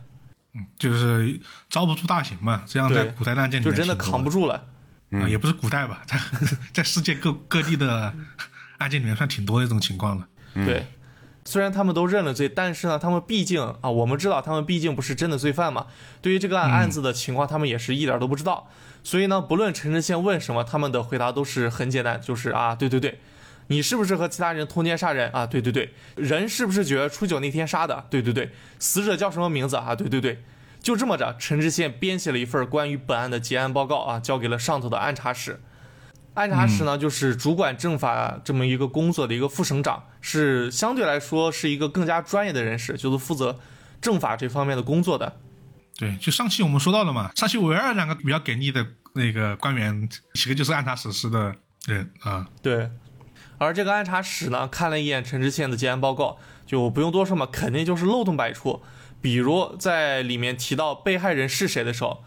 [0.78, 4.66] 就是招不住大刑嘛，这样在古代的案件里面就真的扛不住了。
[5.10, 6.18] 嗯，也不是古代吧，在
[6.72, 8.14] 在世界各各地的
[8.78, 10.26] 案件里面算挺多的这种情况了。
[10.54, 10.86] 对，
[11.44, 15.86] 虽然他们都认了罪，但是呢，他们毕竟啊，我们知道他们毕竟不是真的罪犯嘛。
[16.22, 18.68] 对于这个案案子的情况，他们也是一点都不知道。
[19.02, 23.20] 所以呢，不论陈知县问什么，他们的回答都是很简单，就是啊，对对对，
[23.68, 25.46] 你是不是和其他人通奸杀人啊？
[25.46, 28.06] 对对对，人是不是九月初九那天杀的？
[28.10, 29.94] 对对对，死者叫什么名字啊？
[29.94, 30.42] 对对对。
[30.82, 35.60] 就这么着，陈知县编写了一份关于本案的结案报告啊，交给了上头的按察使。
[36.34, 43.60] 按察使呢，就是主管政法这么一个工作的一个副省长，是相对来说是一个更加专业的人士，就是负责
[44.00, 45.36] 政法这方面的工作的。
[45.98, 51.54] 对，就上期我们说到了嘛，上期唯二两个比较给力的那个官员，几个就是按察使司的
[51.86, 52.48] 人啊。
[52.60, 52.90] 对，
[53.62, 58.82] 而这个按察使呢，看了一眼陈知县的结案报告，就不用多说嘛，肯定就是漏洞百出。
[59.20, 62.24] 比如在里面提到被害人是谁的时候，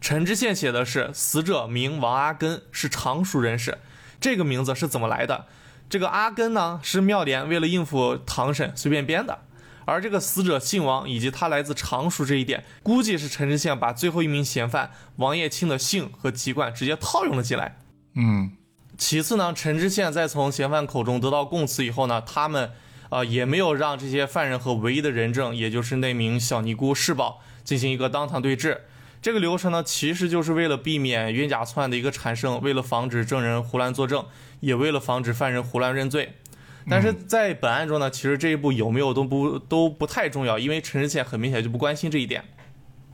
[0.00, 3.78] 陈知县写的是死者名王阿根，是常熟人士。
[4.20, 5.46] 这个名字是怎么来的？
[5.88, 9.40] 这个阿根呢，是妙莲为了应付堂审随便编的。
[9.86, 17.76] 而这个死者姓王，以及他来自常熟这一点，估计是陈知县把最后一名嫌犯王业清的姓和籍贯直接套用了进来。
[18.14, 18.52] 嗯，
[19.00, 22.70] 其次呢，陈知县在从嫌犯口中得到供词以后呢，他们
[23.08, 28.82] 呃也没有让这些犯人和唯一的人证，也就是那名小尼姑世宝进行一个当堂对质。
[29.22, 34.26] 这个流程呢，其实就是为了避免冤假错案的一个产生，为了防止证人胡乱作证，
[34.60, 36.34] 也为了防止犯人胡乱认罪。
[36.88, 42.44] 但是在本案中呢，其实这一步有没有都不都不太重要，因为陈知县很明显就不关心这一点。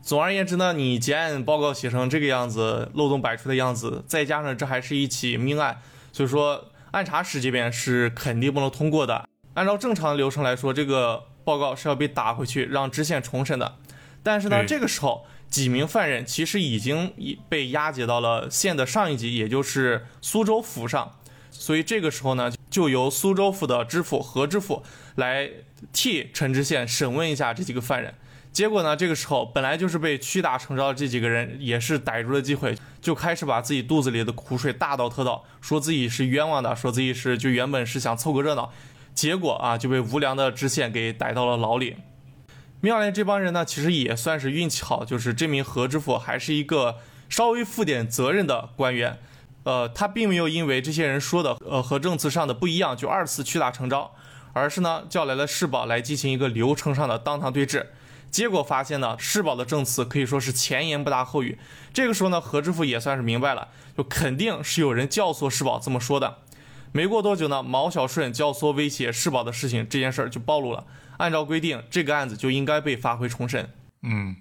[0.07, 9.29] 总而言之呢，你结案报告写成这个样子，漏洞百出的样子，再加上这还是一起命案，所以说按查室这边是肯定不能通过的。
[9.55, 13.79] 按照正常流程来说，这个报告是要被打回去让知县重审的。
[14.23, 21.17] 但是呢，这个时候几名犯人其实已经已被押解到了县的上一级，也就是苏州府上。
[21.51, 24.85] 所以这个时候呢，就由苏州府的知府何知府
[25.17, 25.51] 来
[25.93, 28.15] 替陈知县审问一下这几个犯人。
[28.57, 38.73] 结果呢，这个时候本来就是被屈打成招的这几个人，也是逮住了机会，就开始把自己肚子里的苦水大倒特倒，说自己是冤枉的，说自己是就原本是想凑个热闹，
[39.15, 41.97] 结果啊就被无良的知县给逮到了牢里。
[42.81, 46.97] 妙莲这帮人呢，其实也算是运气好，就是这名何知府还是一个
[47.29, 49.19] 稍微负点责任的官员。
[49.65, 54.15] 呃，他并没有因为这些人说的呃和证词上的不一样就二次屈打成招，
[54.55, 57.91] 而是呢叫来了世宝来进行一个流程上的当堂对质。
[58.37, 61.59] 结果发现呢，世宝的证词可以说是前言不搭后语。
[61.95, 66.41] 这个时候呢，何知府也算是明白了，就肯定是有人教唆世宝这么说的。
[66.93, 70.85] 没过多久呢，毛小顺教唆威胁世宝的事情，这件事儿就暴露了。
[71.17, 73.71] 按照规定，这个案子就应该被发回重审。
[74.03, 74.37] 嗯，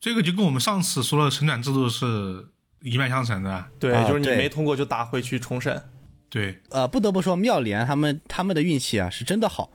[0.00, 2.48] 这个就跟我们上次说的审转制度是
[2.82, 3.66] 一脉相承的。
[3.78, 5.84] 对就是你没通过就打回去重审。
[6.28, 9.70] 对，呃，不得不说妙莲他们他们的运气啊是真的好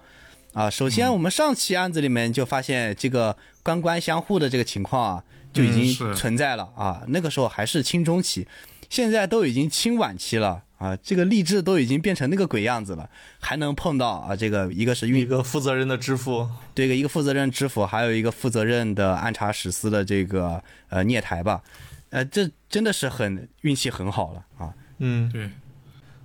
[0.54, 0.70] 啊。
[0.70, 7.04] 首先，我们上期案子里面就发现这个官官相护的这个情况啊就已经存在了啊。
[7.08, 8.48] 那个时候还是清中期，
[8.90, 13.08] 现在都已经清晚期了啊，这个励志都已经变成那个鬼样子了，
[13.40, 21.62] 还能碰到啊，这个一个是运一个负责任的知府，对一个负责任知府，还有一个负责任的暗查史司的这个呃聂台吧，
[22.10, 24.74] 呃，这真的是很运气很好了啊。
[24.98, 25.52] 嗯，对，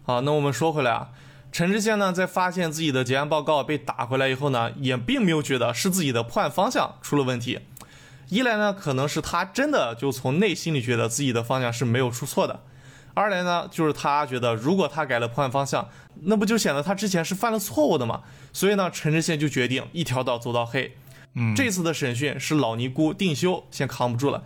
[0.02, 1.10] 好，那我们说回来啊，
[1.56, 7.60] 陈知县呢，在发现自己的结案报告被打回来以后呢，也并没有觉得是自己的破案方向出了问题。
[8.28, 12.60] 一来呢，可能是他真的就从内心里觉得自己的方向是没有出错的；
[13.14, 15.88] 二来呢，就是他觉得如果他改了破案方向，
[16.24, 18.20] 那不就显得他之前是犯了错误的吗？
[18.52, 20.94] 所以呢，陈知县就决定一条道走到黑。
[21.36, 24.42] 嗯，这次的审讯是老尼姑定修先扛不住了，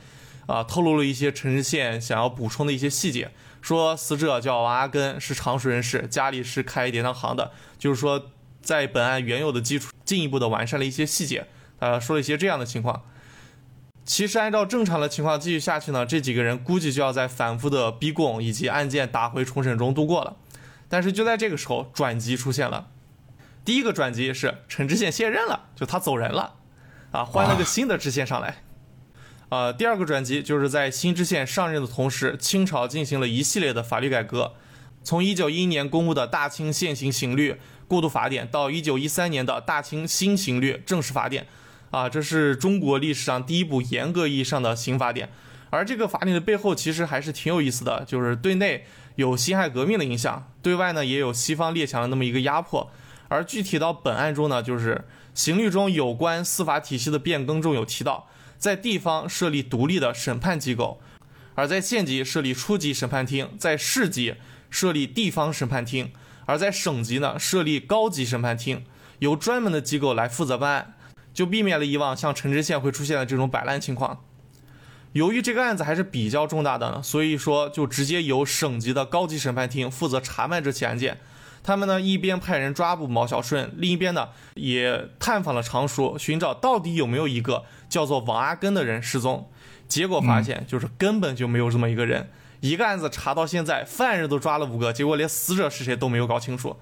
[0.47, 8.31] 啊，透露了一些陈知县想要补充的一些细节，说死者叫王阿根，是常熟人士，家里是开典当行的，就是说
[8.63, 11.47] 在本案原有的基础进一步的完善了一些细节，
[11.79, 13.03] 呃，说了一些这样的情况。
[14.05, 20.37] 其实按照正常的情况继续下去呢，这几个人估计就要在反复的逼供以及案件打回重审中度过了。
[20.89, 22.89] 但是就在这个时候，转机出现了。
[23.65, 26.55] 第一个转机是陈知县卸任了，就他走人了，
[27.13, 28.65] 啊，换了个新的知县上来。
[29.51, 34.55] 呃，第二个转机就是在新知县上任的同时，清朝进行了一系列的法律改革，
[35.05, 41.45] 从1911年公布的《大清现行刑律过渡法典》到1913年的《大清新刑律正式法典》。
[41.91, 45.29] 啊，这是中国历史上第一部严格意义上的刑法典，
[45.71, 48.87] 而这个法典的背后其实还是挺有意思的，就是对内
[49.17, 52.89] 有辛亥革命的影响，对外呢也有西方列强的那么一个压迫。
[53.27, 58.29] 而具体到本案中呢，就是刑律中有关司法体系的变更中有提到，
[58.61, 61.01] 在地方设立独立的审判机构，
[61.57, 64.37] 而在县级设立初级审判厅，在市级
[64.69, 66.13] 设立地方审判厅，
[66.45, 68.85] 而在省级呢设立高级审判厅，
[69.21, 70.95] 由专门的机构来负责办案。
[71.33, 74.25] 就避免了以往像陈知县会出现的这种摆烂情况。
[75.13, 81.21] 由于这个案子还是比较重大的，所以说就直接由省级的高级审判厅负责查办这起案件。
[81.63, 89.51] 他们呢一边派人抓捕毛小顺，另一边呢也探访了常熟，寻找到底有没有一个叫做王阿根的人失踪。
[89.87, 92.31] 结果发现就是根本就没有这么一个人。
[92.61, 96.77] 一个案子查到现在，犯人都抓了五个，结果连死者是谁都没有搞清楚。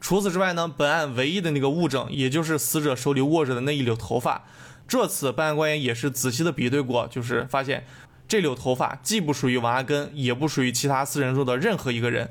[0.00, 4.44] 除此之外呢，本案唯一的那个物证，也就是死者手里握着的那一绺头发，
[4.86, 7.86] 这次办案官员也是仔细的比对过，就是发现
[8.28, 12.30] 这绺头发既不属于王阿根，也不属于其他四人中的任何一个人。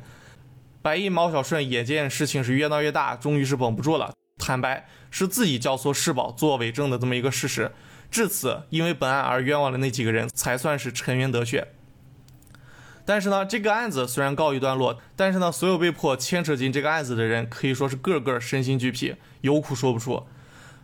[0.84, 7.72] 白衣毛小顺眼见事情是越闹越大，终于是绷不住了，坦白是自己教唆世宝做伪证的这么一个事实。
[8.12, 11.69] 至此，因为本案而冤枉的那几个人才算是沉冤得雪。
[13.06, 20.26] 但是呢，这个案子虽然告一段落，但是呢，所有被迫牵扯进这个案子的人可以说是个个身心俱疲，有苦说不出。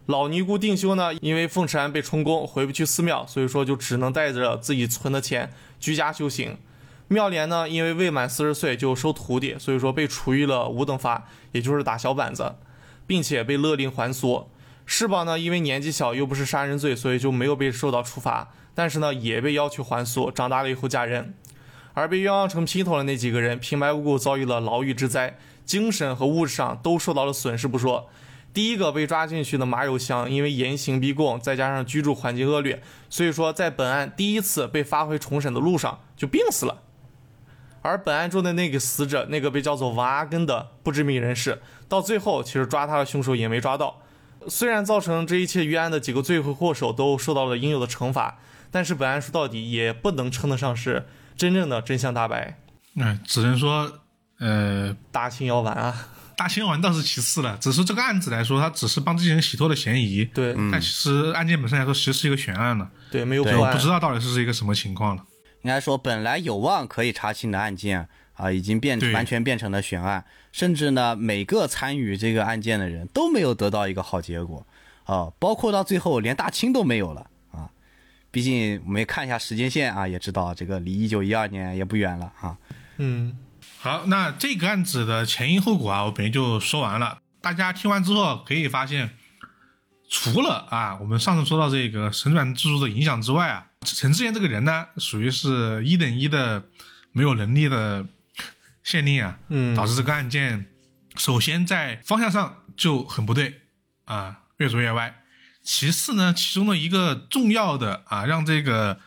[0.06, 6.58] 老尼姑定修呢，因为凤池庵被充公，回不去寺庙，所以说就只能带着自己存的钱居家修行。
[7.12, 12.54] 妙莲呢，因为未满四十岁就收徒弟，所以说被处以了五等罚，也就是打小板子，
[13.08, 14.48] 并且被勒令还俗。
[14.86, 21.34] 世宝呢，因为年纪小又不是杀人罪，所以就没有被受到处罚，但是呢，也被要求还俗，长大了以后嫁人。
[21.95, 28.08] 而被冤枉成姘头的那几个人，平白无故遭遇了牢狱之灾，精神和物质上都受到了损失不说。
[28.54, 36.84] 第一个被抓进去的马有香，因为严刑逼供，再加上居住环境恶劣，所以说在本案第一次被发回重审的路上就病死了。
[37.82, 44.02] 而本案中的那个死者，那个被叫做王阿根的不知名人士，到最后其实抓他的凶手也没抓到。
[44.48, 48.39] 虽然造成这一切冤案的几个罪魁祸首都受到了应有的惩罚，
[48.72, 51.08] 但是本案说到底也不能称得上是。
[51.38, 52.60] 真正的真相大白，
[52.98, 53.89] 哎，只能说，
[54.39, 56.10] 呃，大清要完啊！
[56.36, 65.24] 大清要完倒是其次了，只是这个案子来说，他只是帮这些人洗脱了嫌疑，对，但其实案件本身来说，其实是一个悬案了，对，没有对破案，不知道到底是一个什么情况了。
[65.62, 74.65] 应该说，本来有望可以查清的案件啊，已经变对完全变成了悬案，甚至呢，每个参与这个案件的人都没有得到一个好结果
[75.04, 77.69] 啊，包括到最后连大清都没有了啊。
[78.32, 82.58] 毕竟我们也看一下时间线啊，也知道这个离一九一二年也不远了啊。
[82.98, 83.38] 嗯，
[83.80, 87.19] 好，那这个案子的前因后果啊，我本就说完了。
[87.41, 89.12] 大家听完之后可以发现，
[90.10, 96.65] 除了啊，我们上次说到这个神转制度的影响之外啊，陈志远这个人呢，属于是一等一的
[97.12, 98.06] 没有能力的
[98.84, 100.65] 县令啊，嗯导致这个案件
[101.15, 103.62] 首先在方向上就很不对
[104.06, 105.24] 啊，越走越歪。
[105.63, 109.00] 其次呢，其中的一个重要的啊，让这个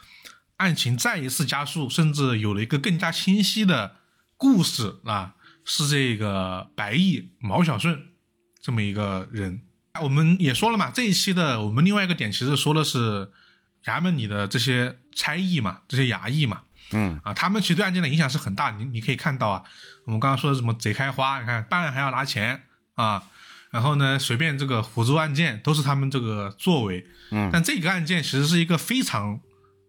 [0.56, 3.96] 案情再一次加速，甚至有了一个更加清晰的
[4.37, 8.08] 故事啊，是这个白毅毛小顺
[8.61, 9.62] 这么一个人。
[10.00, 13.30] 我们也说了嘛，这一期的我们另外一个点其实说的是
[13.84, 16.62] 衙门里的这些差役嘛，这些衙役嘛。
[16.94, 18.70] 嗯啊，他们其实对案件的影响是很大。
[18.72, 19.62] 你你可以看到啊，
[20.04, 22.64] 我们刚刚说的什么贼开花，你看办案还要拿钱
[22.94, 23.22] 啊，
[23.70, 27.06] 然后呢随便这个胡诌案件都是他们这个作为。
[27.30, 29.40] 嗯但这个案件其实是一个非常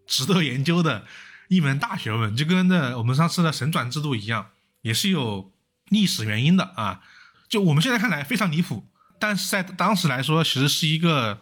[0.08, 1.06] 值得研究的
[1.50, 4.52] 一门大学问，就跟那我们上次的神转制度一样，
[4.82, 5.52] 也是有
[5.90, 7.02] 历史原因的啊。
[7.50, 8.88] 就我们现在看来非常离谱，
[9.20, 11.42] 但是在当时来说，其实是一个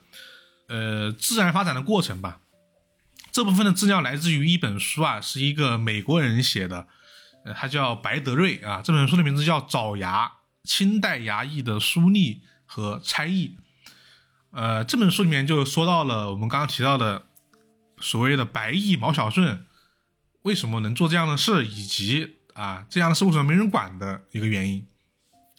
[0.68, 2.40] 呃自然发展的过程吧。
[3.32, 6.88] 这部分的资料来自于一本书啊，是一个美国人写的，
[7.46, 8.82] 呃，他叫白德瑞啊。
[8.84, 10.32] 这本书的名字叫《爪牙：
[10.64, 13.56] 清代衙役的书吏和差役》。
[14.52, 17.24] 呃，这本书里面就说到了我们刚刚提到的
[18.02, 19.66] 所谓的白役毛小顺
[20.42, 24.86] 为什么能做这样的事，以及啊这样的事为什么没人管的一个原因。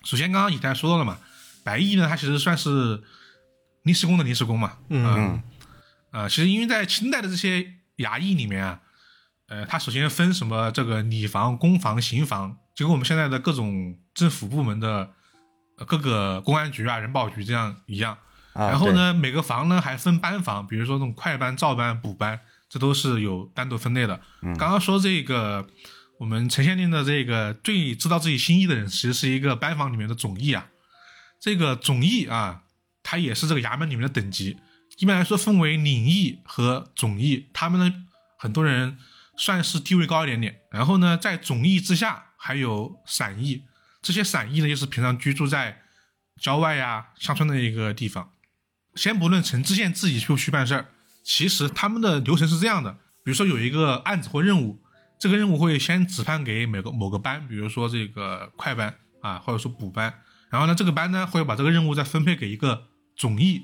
[0.05, 1.17] 首先，刚刚以太说到了嘛，
[1.65, 3.03] 白役呢，他其实算是
[3.85, 5.43] 临时工的临时工嘛，嗯嗯，
[6.12, 8.81] 呃，其实因为在清代的这些衙役里面啊，
[9.48, 15.11] 呃，它首先分什么这个礼房、公房、刑房，就跟我们现在的各种政府部门的
[15.79, 18.16] 呃各个公安局啊、人保局这样一样。
[18.53, 24.20] 啊，然后呢，每个房呢还分班房，比如说那种快班、照班、补班，这都是有单独分类的。
[24.59, 25.66] 刚刚说这个，
[26.18, 30.68] 我们陈县令的这个最知道自己心意的人，其实是一个班房里面的总役啊。
[31.40, 32.64] 这个总役啊，
[33.03, 34.59] 他也是这个衙门里面的等级。
[34.98, 38.05] 一般来说分为领役和总役，他们呢
[38.38, 38.98] 很多人
[39.37, 40.61] 算是地位高一点点。
[40.70, 43.64] 然后呢，在总役之下还有散役，
[44.00, 45.83] 这些散役呢就是平常居住在
[46.40, 48.31] 郊外呀、乡村的一个地方。
[48.94, 50.87] 先不论陈知县自己去不去办事儿，
[51.24, 52.92] 其实他们的流程是这样的：
[53.24, 54.83] 比如说有一个案子或任务，
[55.18, 60.12] 这个任务会先指派给每个某个班，比如说这个快班啊，或者说补班。
[60.50, 63.62] 然后呢，这个班呢会把这个任务再分配给一个总役，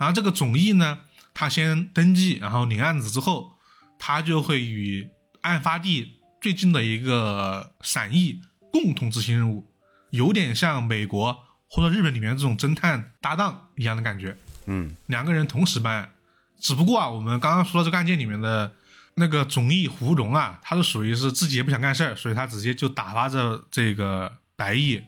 [0.00, 1.00] 然后这个总役呢，
[1.34, 3.52] 他先登记，然后领案子之后，
[3.98, 5.06] 他就会与
[5.42, 8.40] 案发地最近的一个散役
[8.72, 9.66] 共同执行任务，
[10.08, 14.34] 有点像美国或者日本里面这种侦探搭档一样的感觉。
[14.64, 16.10] 嗯两个人同时办案，
[16.58, 18.72] 只不过啊，我们刚刚说到这个案件里面的
[19.16, 25.02] 那个总役胡荣啊，他是属于是自己也不想干事儿，所以他直接就打发着这个白毅，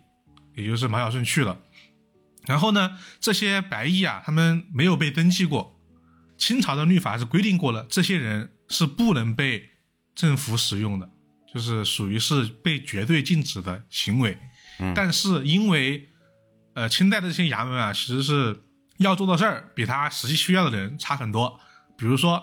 [0.54, 1.56] 也就是马小顺去了。
[2.46, 5.78] 然后呢，这些白役啊，他们没有被登记过。
[6.36, 9.70] 清朝的律法是规定过了，这些人是不能被
[10.14, 11.08] 政府使用的，
[11.52, 14.36] 就是属于是被绝对禁止的行为。
[14.94, 16.08] 但是因为
[16.74, 18.60] 呃，清代的这些衙门啊，其实是
[18.96, 21.60] 要做的事儿比他实际需要的人差很多。
[21.96, 22.42] 比如说，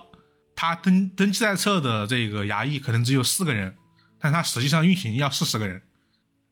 [0.55, 3.75] 他登登记在册的这个衙役可能只有四个人，
[4.19, 5.81] 但他实际上运行要四十个人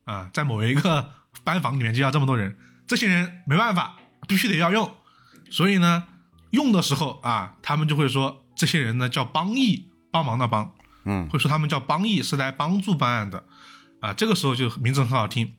[0.04, 2.58] 啊，在某一个班房里面就要这么多人，
[2.88, 4.92] 这些人没办法，必须得要用。
[5.50, 6.08] 所以呢，
[6.50, 10.74] 用的时候啊，他们就会说这些人呢叫帮役，帮忙的帮，
[11.04, 13.44] 嗯会说他们叫帮役，是来帮助办案的
[14.00, 14.12] 啊。
[14.12, 15.54] 这个时候就名字很好听。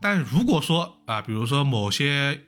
[0.00, 2.44] 但如果说啊，比如说某些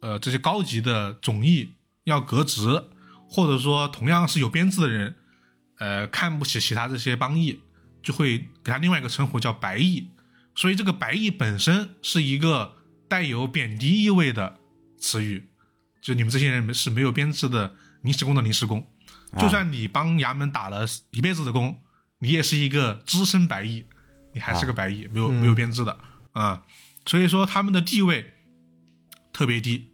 [0.00, 2.84] 呃这些高级的总役要革职，
[3.28, 5.16] 或者说同样是有编制的人，
[5.78, 7.60] 呃看不起其他这些帮役，
[8.02, 10.08] 就会给他另外一个称呼叫白役。
[10.54, 12.76] 所以这个白役本身是一个
[13.08, 14.58] 带有贬低意味的
[14.98, 15.48] 词语，
[16.00, 18.86] 就你们这些人是没有编制的临时工的临时工，
[19.38, 21.82] 就算你帮衙门打了一辈子的工，
[22.18, 23.84] 你也是一个资深白役，
[24.32, 25.98] 你还是个白役，没有没有编制的
[26.32, 26.64] 啊。
[27.04, 28.34] 所以说他们的地位
[29.32, 29.92] 特别低。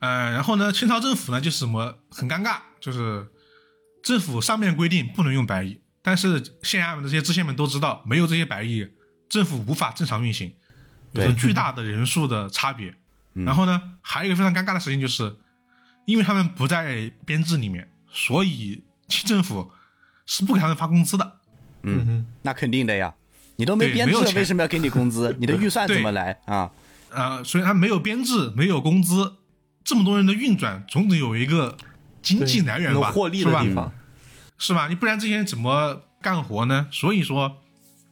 [0.00, 3.28] 呃，然后呢，清朝政府呢就是什么很尴尬，就是
[4.02, 8.88] 政府上面规定不能用白役，但是县衙门的这些知县们都知道，没有这些白役，
[9.28, 10.52] 政府无法正常运行，
[11.12, 12.94] 有着巨大的人数的差别。
[13.34, 15.36] 然后呢，还有一个非常尴尬的事情就是，
[16.04, 19.70] 因为他们不在编制里面，所以清政府
[20.26, 21.38] 是不给他们发工资的。
[21.82, 23.14] 嗯哼，那肯定的呀，
[23.56, 25.34] 你都没编制了，对没有钱为什么要给你工资？
[25.40, 26.70] 你的预算怎么来啊？
[27.10, 29.36] 呃，所以他没有编制，没有工资，
[29.82, 31.76] 这么多人的运转，总得有一个
[32.22, 33.92] 经济来源吧，获利是吧的地方，
[34.58, 34.88] 是吧？
[34.88, 36.86] 你不然这些人怎么干活呢？
[36.92, 37.62] 所以说，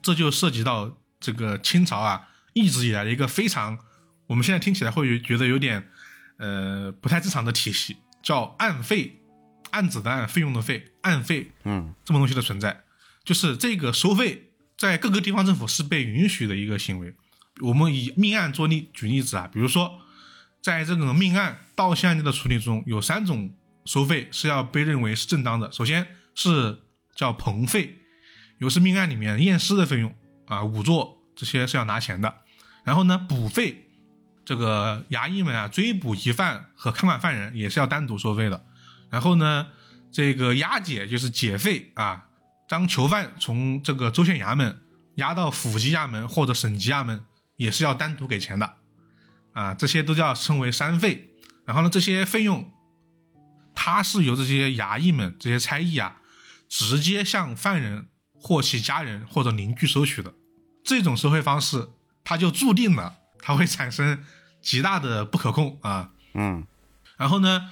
[0.00, 2.28] 这就涉及到这个清朝啊
[2.60, 3.78] 一直以来的一个非常，
[4.26, 5.88] 我们现在听起来会觉得有点
[6.36, 9.20] 呃不太正常的体系，叫案费，
[9.70, 12.82] 案子的案，费用的费，案费嗯这么东西的存在，
[13.24, 17.14] 就是这个收费在各个地方政府是被允许的一个行为。
[17.62, 20.00] 我们以命案做例举例子啊，比如说，
[20.62, 23.54] 在这个命案盗窃案件的处理中，有三种
[23.84, 25.70] 收费是要被认为是正当的。
[25.72, 26.80] 首先是
[27.14, 27.98] 叫棚费，
[28.58, 30.14] 有是命案里面验尸的费用
[30.46, 32.34] 啊、仵作这些是要拿钱的。
[32.90, 33.88] 然后呢，补费，
[34.44, 38.66] 这个衙役们啊追捕疑犯和看管犯人也是要单独收费的。
[39.10, 39.68] 然后呢，
[40.10, 42.26] 这个押解就是解费啊，
[42.68, 44.76] 将囚犯从这个州县衙门
[45.14, 47.24] 押到府级衙门或者省级衙门，
[47.54, 48.74] 也是要单独给钱的，
[49.52, 51.30] 啊，这些都叫称为三费。
[51.64, 52.72] 然后呢，这些费用，
[53.72, 56.16] 它是由这些衙役们、这些差役啊，
[56.68, 60.34] 直接向犯人或其家人或者邻居收取的。
[60.82, 61.90] 这种收费方式，
[62.30, 64.24] 它就注定了它会产生
[64.62, 66.10] 极大的不可控啊。
[66.32, 66.64] 嗯
[67.16, 67.68] 然后呢，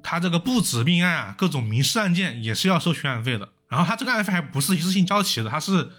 [0.00, 3.48] 他这个不止命案啊，各种民事案件也是要收取案费的。
[3.68, 5.90] 然后他这个案费还不是一次性交齐的，它是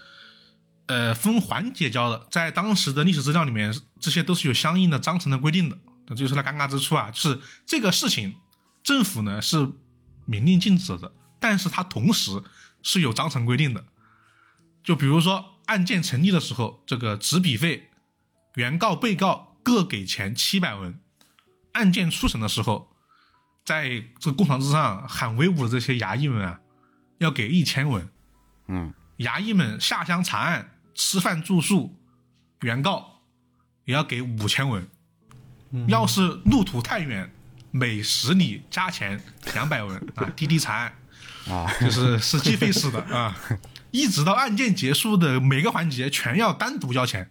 [0.86, 2.26] 呃分环节交的。
[2.30, 5.76] 在当时的历史资料里面，这些都是有相应的章程的规定的。
[6.06, 8.34] 这就是它尴尬之处啊，就是这个事情
[8.82, 9.70] 政府呢是
[10.24, 12.42] 明令禁止的，但是它同时
[12.82, 13.84] 是有章程规定的。
[14.82, 17.90] 就比如说案件成立的时候，这个执笔费，
[18.54, 20.98] 原告、被告各给钱七百文。
[21.72, 22.94] 案件初审的时候，
[23.64, 26.60] 在这个公堂之上喊威武的这些衙役们啊，
[27.18, 28.08] 要给一千文。
[28.68, 31.96] 嗯衙役们下乡查案、吃饭住宿，
[32.60, 33.22] 原告
[33.84, 34.88] 也要给五千文。
[35.88, 37.32] 要是路途太远，
[37.70, 39.22] 每十里加钱
[39.54, 40.94] 两百文啊，滴滴查案
[41.48, 43.34] 啊，就是是计费式的啊，
[43.92, 47.30] 一直到案件结束的每个环节全要单独交钱。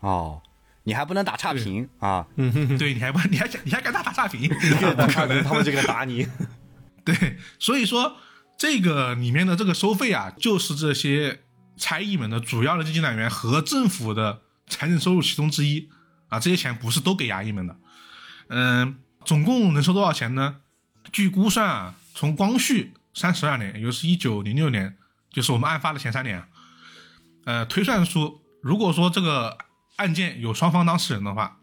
[0.00, 0.40] 哦，
[0.84, 2.26] 你还不能打差评啊？
[2.78, 4.48] 对，你还不你还想你还敢打打差评？
[4.48, 6.26] 不可能，他们就该打你。
[7.04, 8.16] 对，所以说
[8.56, 11.40] 这个里面的这个收费啊，就是这些
[11.76, 15.90] 差役们的主要的经济来源和政府的财政收入其中之一
[16.28, 16.40] 啊。
[16.40, 17.76] 这些钱不是都给衙役们的，
[18.48, 20.56] 嗯，总共能收多少钱呢？
[21.12, 24.96] 据估算啊，从光绪三十二年，也就是一九零六年，
[25.30, 26.48] 就是我们案发的前三年啊，
[27.44, 29.58] 呃，推算出，如果说这个
[29.96, 31.58] 案件有双方当事人的话，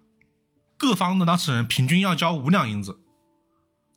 [0.78, 3.00] 各方的当事人平均要交五两银子。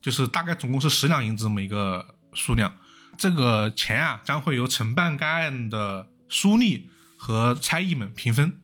[0.01, 2.75] 就是大概总共是十两银子这么一个数量。
[3.19, 6.85] 这个钱啊，将会由承办该案的书吏
[7.19, 8.63] 和差役们平分。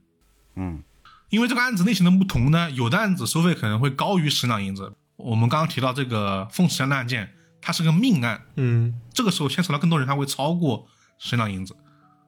[0.55, 0.83] 嗯
[1.29, 4.95] 因为这个案子类型的不同呢，有的案子收费可能会高于十两银子。
[5.17, 10.89] 我们刚刚提到这个凤池山的案件，它是个命案，嗯这个时候牵扯到更多人，他会超过
[11.19, 11.77] 十两银子。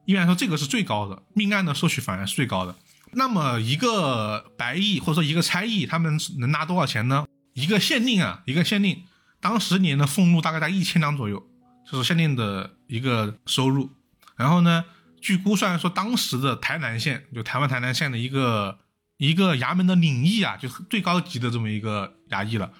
[0.04, 2.74] 一般来说，这个是最高的，命案的收取反而是最高的。
[3.12, 7.26] 那么一个白役或者说一个差役，他们能拿多少钱呢？
[7.54, 9.04] 一个县令啊，一个县令，
[9.40, 11.46] 当时年的俸禄大概在一千两左右，
[11.90, 13.90] 就是县令的一个收入。
[14.36, 14.84] 然后呢，
[15.20, 18.78] 据估算说，当时的台南县，就台湾台南县的一个
[19.16, 22.72] 一个衙门的领役啊，就是最高级的这么一个衙役了，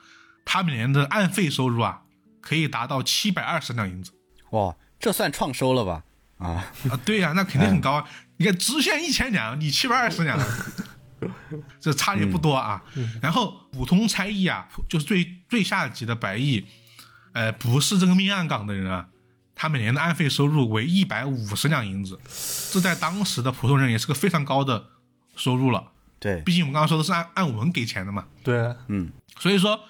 [0.45, 2.03] 他每年的案费收入啊，
[2.41, 4.13] 可以达到七百二十两银子。
[4.51, 6.05] 哇，这算创收了吧？
[6.39, 8.05] 啊，啊，对呀、那肯定很高啊！
[8.37, 10.39] 你看知县一千两，你七百二十两，
[11.81, 12.83] 这差距不多啊。
[13.21, 16.65] 然后普通差役啊，就是最最下级的白役，
[17.33, 19.09] 呃，不是这个命案岗的人啊，
[19.55, 22.21] 他每年的案费收入为一百五十两银子，
[22.73, 24.87] 这在当时的普通人也是个非常高的
[25.35, 25.91] 收入了。
[26.21, 29.81] 对，毕竟我们刚刚说的是按按文给钱的嘛，对，嗯所以说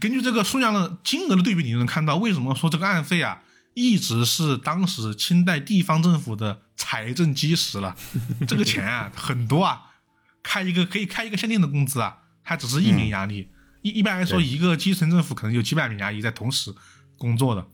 [0.00, 3.42] 根据这个数量的金额的对比，你就能看到为什么说这个案费啊，
[3.78, 7.96] 一直是当时清代地方政府的财政基石了。
[8.48, 9.82] 这个钱啊很多啊，
[10.42, 13.48] 开一个可以开一个县令的工资啊，它只是一名衙役。
[13.82, 16.74] 一一般来说，一个基层政府可能有几百名衙役在同时
[17.16, 17.64] 工作的，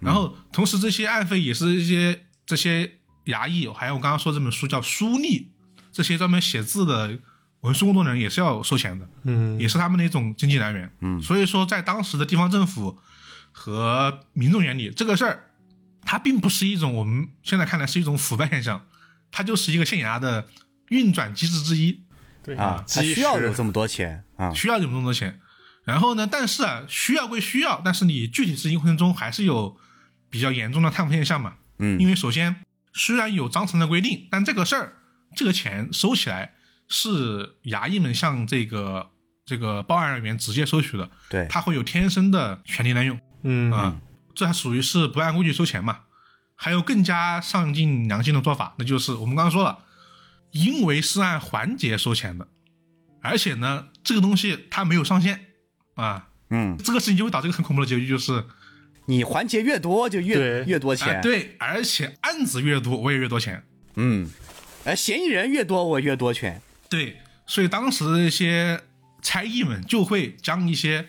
[0.00, 5.46] 然后同时这些案费也是一些这些衙役，还有我刚刚说这本书叫书吏，
[5.92, 7.16] 这些专门写字的
[7.60, 9.08] 文书工作人员也是要收钱的。
[9.22, 10.90] 嗯也是他们的一种经济来源。
[11.00, 12.98] 嗯所以说在当时的地方政府
[13.56, 15.50] 和民众原理，这个事儿
[16.02, 18.84] 它并不是一种我们现在看来是一种腐败现象，
[19.30, 20.48] 它就是一个县衙的
[20.88, 22.02] 运转机制之一，
[22.42, 22.56] 对。
[22.56, 25.40] 啊，它需要有这么多钱啊，需要有这么多钱。
[25.84, 29.76] 然后呢，但是啊，需要归需要，但是你具体执行过程中还是有
[30.28, 31.54] 比较严重的贪腐现象嘛。
[31.78, 31.98] 嗯。
[32.00, 32.56] 因为首先
[32.92, 34.96] 虽然有章程的规定，但这个事儿
[35.36, 36.54] 这个钱收起来
[36.88, 39.10] 是衙役们向这个
[39.46, 43.70] 这个报案人员直接收取的，对，他会有天生的权利滥用嗯。
[43.70, 44.00] 啊，
[44.34, 46.00] 这还属于是不按规矩收钱嘛。
[46.56, 49.80] 还有更加上进良心的做法，那就是我们刚刚说了，
[50.52, 52.46] 因为是按环节收钱的，
[53.20, 55.46] 而且呢，这个东西它没有上限
[55.94, 58.44] 啊，嗯，这个事情就会导致一个很恐怖的结局，就是
[59.06, 63.64] 你环节越多就越越多钱，对，而且案子越多，我也越多钱。
[63.96, 64.30] 嗯，
[64.84, 68.80] 而嫌疑人越多我越多钱，对，所以当时的一些
[69.20, 71.08] 差役们就会将一些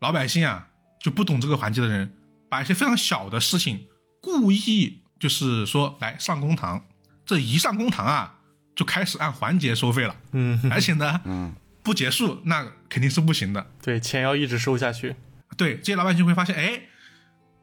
[0.00, 0.68] 老百姓啊，
[1.02, 2.10] 就不懂这个环节的人，
[2.48, 3.86] 把一些非常小的事情
[4.20, 6.84] 故意就是说来上公堂，
[7.26, 8.38] 这一上公堂啊，
[8.74, 13.66] 就开始按环节收费了，嗯，而且呢，嗯，不结束那肯定是不行的。
[13.82, 15.16] 对，钱要一直收下去。
[15.56, 16.82] 对，这些老百姓会发现，哎，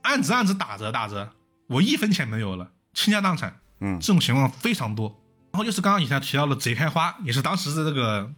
[0.02, 1.32] 案子案子打着打着，
[1.68, 5.20] 我一分钱没有了，倾家荡产，嗯这种情况非常多。
[5.52, 8.32] 然后就是刚刚以前提到的贼开花，也是当时的这个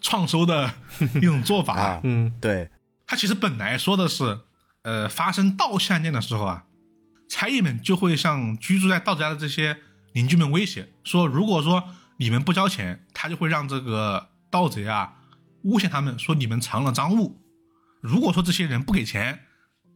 [0.00, 0.72] 创收的
[1.16, 1.78] 一种做法。
[1.78, 2.68] 啊，嗯对，
[3.10, 4.38] 他其实本来说的是，
[4.82, 6.66] 呃，发生盗窃案件的时候啊，
[7.28, 9.78] 差役们就会向居住在盗家的这些
[10.12, 11.88] 邻居们威胁，说如果说
[12.18, 15.14] 你们不交钱，他就会让这个盗贼啊
[15.64, 17.42] 诬陷他们说你们藏了赃物。
[18.00, 19.46] 如果说这些人不给钱，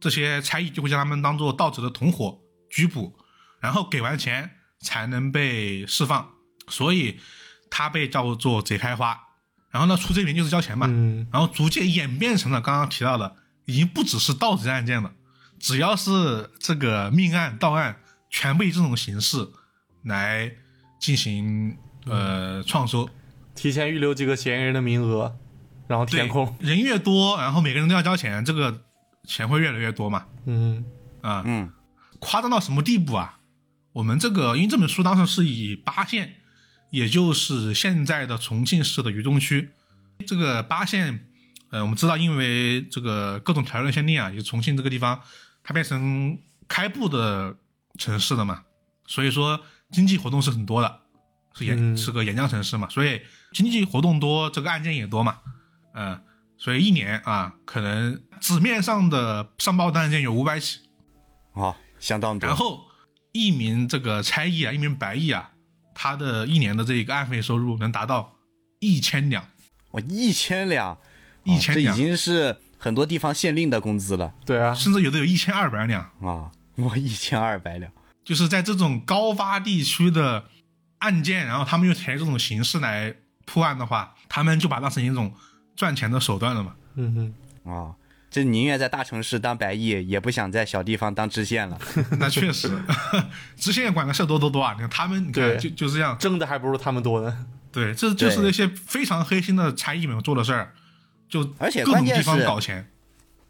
[0.01, 3.17] 这些差役就会将他们当做盗贼的同伙拘捕，
[3.61, 6.31] 然后给完钱才能被释放。
[6.67, 7.21] 所以
[7.69, 9.21] 他被叫做贼开花。
[9.75, 10.87] 然后呢，出这名就是交钱嘛。
[10.89, 15.11] 嗯然后逐渐演变成了刚刚提到的，已经不只是盗贼案件了，
[15.59, 17.97] 只要是这个命案、盗案，
[18.29, 19.45] 全部以这种形式
[20.03, 20.49] 来
[20.97, 23.09] 进行呃创收。
[23.53, 25.35] 提前预留几个嫌疑人的名额，
[25.89, 26.55] 然后填对空。
[26.61, 28.85] 人越多，然后每个人都要交钱，这个
[29.25, 30.25] 钱会越来越多嘛。
[30.45, 30.85] 嗯
[31.19, 31.69] 啊、嗯
[32.19, 33.39] 夸张到什么地步啊？
[33.91, 36.35] 我们这个因为这本书当时是以巴县，
[36.95, 39.71] 也就是现在的重庆市的渝中区，
[40.25, 41.27] 这个巴县，
[41.69, 45.19] 呃，我们知道因为这个各种条件限定啊，就重庆这个地方
[45.61, 46.39] 它变成
[46.69, 47.57] 开埠的
[47.97, 48.63] 城市了嘛，
[49.07, 49.59] 所以说
[49.91, 51.01] 经济活动是很多的，
[51.53, 53.19] 是沿、嗯是个沿江城市嘛，所以
[53.51, 55.39] 经济活动多，这个案件也多嘛，
[55.95, 56.21] 嗯、
[56.57, 60.79] 所以一年啊，可能纸面上的上报的案件有五百起。
[61.51, 62.47] 啊，相当多。
[62.47, 62.85] 然后
[63.33, 65.51] 一名这个差役啊，一名白役啊，
[65.95, 68.35] 他的一年的这个案费收入能达到
[68.79, 69.43] 一千两，
[69.91, 70.95] 哇，一千两，
[71.43, 76.01] 一千两哦这已经是很多地方县令的工资了对啊，甚至有的有一千二百两。
[76.21, 76.51] 啊！
[76.75, 77.89] 哇，一千二百两，
[78.25, 80.43] 就是在这种高发地区的
[80.97, 83.15] 案件，然后他们用采用这种形式来
[83.45, 85.33] 破案的话，他们就把它当成一种
[85.77, 86.75] 赚钱的手段了嘛。
[86.95, 87.33] 嗯
[87.63, 87.95] 哼，啊，
[88.35, 91.79] 这宁愿在大城市当白役，也不想在小地方当知县了。
[92.19, 92.69] 那确实，
[93.55, 94.73] 知县管的事多多多啊！
[94.73, 97.45] 你看他们，你看对就就是这样，挣的还不如他们多呢。
[97.71, 100.73] 对，这就是那些非常黑心的差役们做的事儿，
[101.29, 102.91] 就而且各种地方关键是搞钱。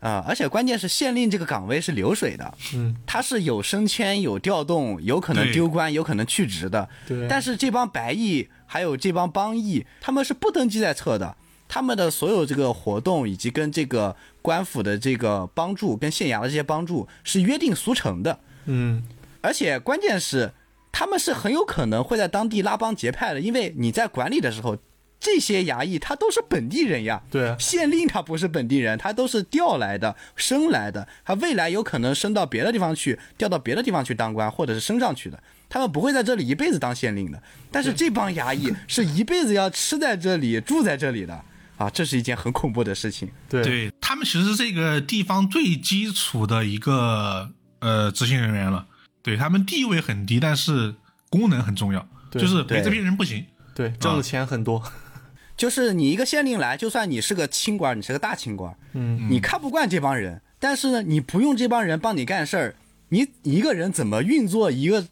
[0.02, 6.88] 啊、而且关键是县令这个岗位是流水的，嗯，他是有升迁、有调动，有可能丢官，有可能去职的。
[7.08, 11.36] 对但是这帮白役还有这帮帮役，他们是不登记在册的，
[11.68, 19.04] 他们的所有这个活动以及跟这个官府的这个帮助、跟县衙的这些帮助是约定俗成的，嗯。
[19.42, 20.52] 而且关键是
[20.92, 24.78] 他们是很有可能会在当地拉帮结派的，因为你在管理的时候，
[25.20, 27.22] 这些衙役他都是本地人呀。
[27.30, 27.50] 对。
[27.50, 35.42] 啊县令他不是本地人，他都是调来的、升来的，他未来有可能升到别的地方去，调到别的地方去当官，或者是升上去的。
[35.68, 37.42] 他们不会在这里一辈子当县令的，
[37.72, 41.44] 但是这帮衙役是一辈子要吃在这里、住在这里的
[41.78, 43.30] 啊，这是一件很恐怖的事情。
[43.50, 47.50] 对对他们其实这个地方最基础的一个
[47.80, 48.88] 呃执行人员了，
[49.22, 50.96] 对他们地位很低，但是
[51.30, 53.46] 功能很重要，对就是对没这批人不行。
[53.74, 54.82] 对，挣的钱很多。
[55.58, 62.76] 就是你一个县令来，就算你是个清官，你是个大清官，嗯，你看不惯这帮人，但是呢，你不用这帮人帮你干事儿，
[63.10, 65.06] 你一个人怎么运作一个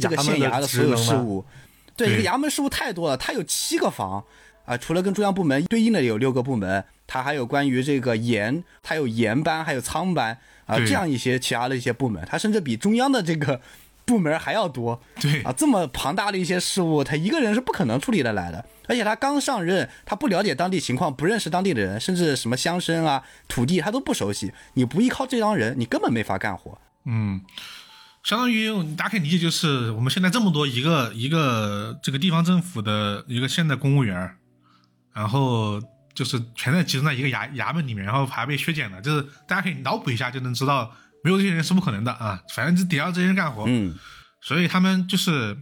[0.00, 1.44] 这个县衙的所有事务？
[1.96, 4.24] 对，对这个衙门事务太多了，他有七个房
[4.70, 13.60] 啊，除了跟中央部门对应的有六个部门，它还有关于这个盐，它有盐班，还有仓班啊，对这样一些其他的一些部门，它甚至比中央的这个
[14.06, 15.02] 部门还要多。
[15.20, 18.64] 对啊，这么庞大的一些事务，他一个人是不可能处理得来的。
[18.86, 24.52] 而且他刚上任，他不了解当地情况，不认识当地的人，甚至什么乡绅啊、土地他都不熟悉。
[24.74, 26.80] 你不依靠这帮人，你根本没法干活。
[27.06, 27.40] 嗯，
[28.22, 34.36] 相当于大家可以理解，就是我们现在这么多一个一个这个地方政府的一个现在公务员儿，
[35.12, 35.80] 然后
[36.14, 40.90] 就是全在集中在一个衙衙门里面，然后还被削减了，就是大家可以脑补一下就能知道，
[41.22, 43.64] 没有这些人是不可能的啊，反正就得让这些人干活。
[43.66, 43.96] 嗯，
[44.40, 45.56] 所以他们就是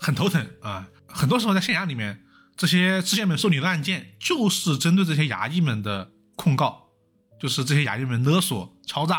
[0.00, 0.86] 很头疼啊。
[1.06, 2.24] 很多时候在县衙里面，
[2.56, 6.88] 这些知县们受理的案件，就是针对这些衙役们的控告，
[7.40, 9.18] 就是这些衙役们勒索、敲诈，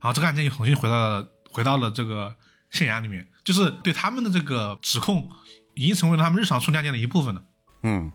[0.00, 2.34] 然后这个案件又重新回到了回到了这个
[2.70, 5.30] 县衙里面，就是对他们的这个指控，
[5.74, 7.44] 已经成为了他们日常处理案件的一部分了。
[7.82, 8.10] 嗯，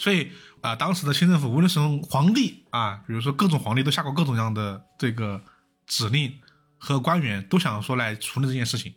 [0.00, 0.32] 所以
[0.62, 1.78] 啊、当时的清政府无论是
[2.08, 5.42] 皇帝啊，比如说各种皇帝都下过各种各样的这个
[5.86, 6.38] 指令，
[6.78, 8.94] 和官员都想说来处理这件事情。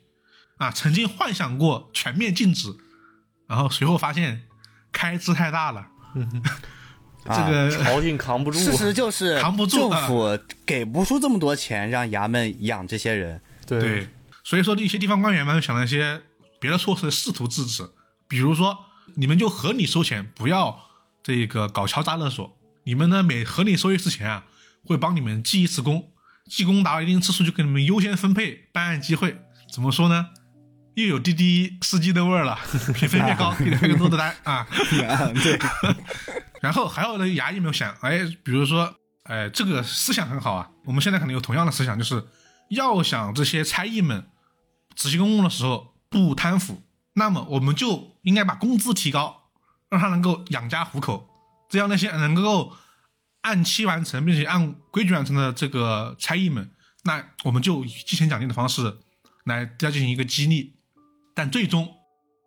[0.57, 2.73] 啊，曾经幻想过全面禁止，
[3.47, 4.43] 然后随后发现
[4.91, 5.87] 开支太大了，
[7.25, 8.57] 这个、朝廷扛不住。
[8.59, 13.41] 事实就是扛不住啊政府给不出这么多钱让衙门养这些人。
[13.65, 13.79] 对。
[13.79, 14.09] 对，
[14.43, 16.21] 所以说一些地方官员们想了一些
[16.59, 17.89] 别的措施试图制止，
[18.27, 18.77] 比如说
[19.15, 20.89] 你们就合理收钱，不要
[21.23, 22.55] 这个搞敲诈勒索。
[22.83, 24.45] 你们呢每合理收益之前啊，
[24.83, 26.11] 会帮你们记一次功，
[26.49, 29.41] 记功达到一定次数就给你们优先分配办案机会。
[29.71, 30.27] 怎么说呢？
[30.95, 32.55] 又有滴滴司机的味儿了，
[32.93, 34.67] 评分越高，给你开更多的单啊。
[35.41, 35.59] 对，
[36.61, 38.93] 然后还有的衙役没有想，哎，比如说，
[39.23, 40.69] 哎，这个思想很好啊。
[40.85, 42.23] 我们现在可能有同样的思想，就是
[42.69, 44.27] 要想这些差役们
[44.93, 49.42] 执行公务的时候不贪腐，那么我们就应该把工资提高，
[49.93, 51.29] 让他能够养家糊口。
[51.69, 52.73] 这样那些能够
[53.41, 56.69] 按期完成并且按规矩完成的这个差役们，
[57.03, 58.97] 那我们就以金钱奖励的方式
[59.45, 60.75] 来对他进行一个激励。
[61.35, 61.89] 但最终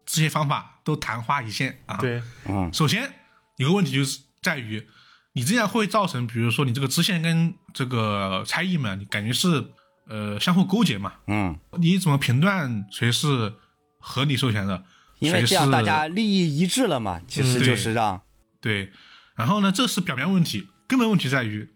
[0.04, 1.96] 这些方法都昙花一现啊。
[1.96, 3.12] 对，嗯首先
[3.56, 4.86] 有个问题就是在于，
[5.32, 9.72] 你这样会造成，比如说你这个知县跟这个差役们，你感觉是
[10.08, 11.14] 呃相互勾结嘛？
[11.26, 13.52] 嗯，你怎么评断谁是
[13.98, 14.84] 合理授权的？
[15.18, 18.22] 因为这样大家利益一致了嘛，其实嗯就是让
[18.60, 18.92] 对，
[19.34, 21.68] 然后呢，这是表面问题，根本问题在于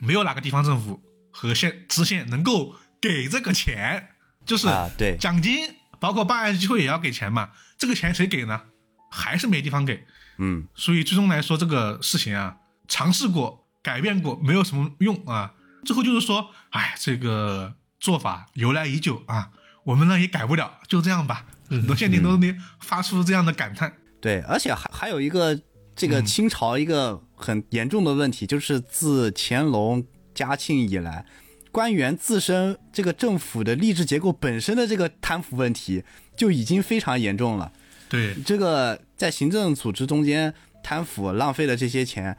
[0.00, 4.10] 没有哪个地方政府和县知县能够给这个钱，
[4.44, 8.62] 就是啊对奖金，包括办案机会也要给钱嘛，这个钱谁给呢？
[9.10, 10.04] 还是没地方给，
[10.36, 12.56] 嗯所以最终来说，这个事情啊，
[12.88, 15.54] 尝试过、改变过，没有什么用啊。
[15.84, 19.50] 最后就是说，哎，这个做法由来已久啊，
[19.84, 21.46] 我们呢也改不了，就这样吧。
[21.68, 23.92] 很多县令都得发出这样的感叹。
[24.20, 25.58] 对，而且还还有一个
[25.94, 30.04] 这个清朝一个很严重的问题，就是自乾隆、
[30.34, 31.24] 嘉庆以来，
[31.70, 36.02] 官员自身这个政府的吏治结构本身的这个贪腐问题
[36.36, 37.72] 就已经非常严重了。
[38.08, 42.36] 对，这个在行政组织中间贪腐浪费的这些钱，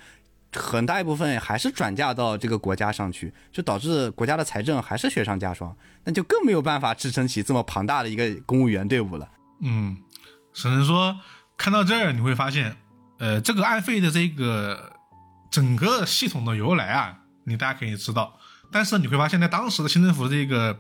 [0.52, 9.30] 很大一部分还是转嫁到这个国家上去，就导致国家的财政还是雪上加霜，那就更没有办法支撑起这么庞大的一个公务员队伍了。
[9.62, 9.98] 嗯，
[10.54, 11.20] 只能说
[11.58, 12.78] 看到这儿你会发现，
[13.20, 14.94] 呃，这个案费的这个
[15.52, 18.40] 整个系统的由来啊，你大家可以知道，
[18.72, 20.80] 但是你会发现在当时的新政府的这个，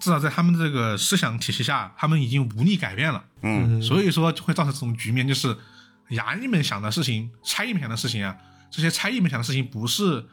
[0.00, 3.24] 至少在他们这个思想体系下，他们已经无力改变了。
[3.42, 5.54] 嗯所以说就会造成这种局面，就是
[6.10, 8.36] 衙役们想的事情，差役们想的事情啊，
[8.72, 10.26] 这些差役们想的事情不是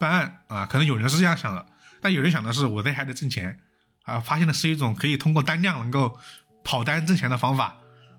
[0.00, 1.64] 办案啊，可能有人是这样想的，
[2.00, 3.60] 但有人想的是我这还得挣钱
[4.04, 6.18] 啊，发现的是一种可以通过单量能够
[6.64, 7.76] 跑单挣钱的方法，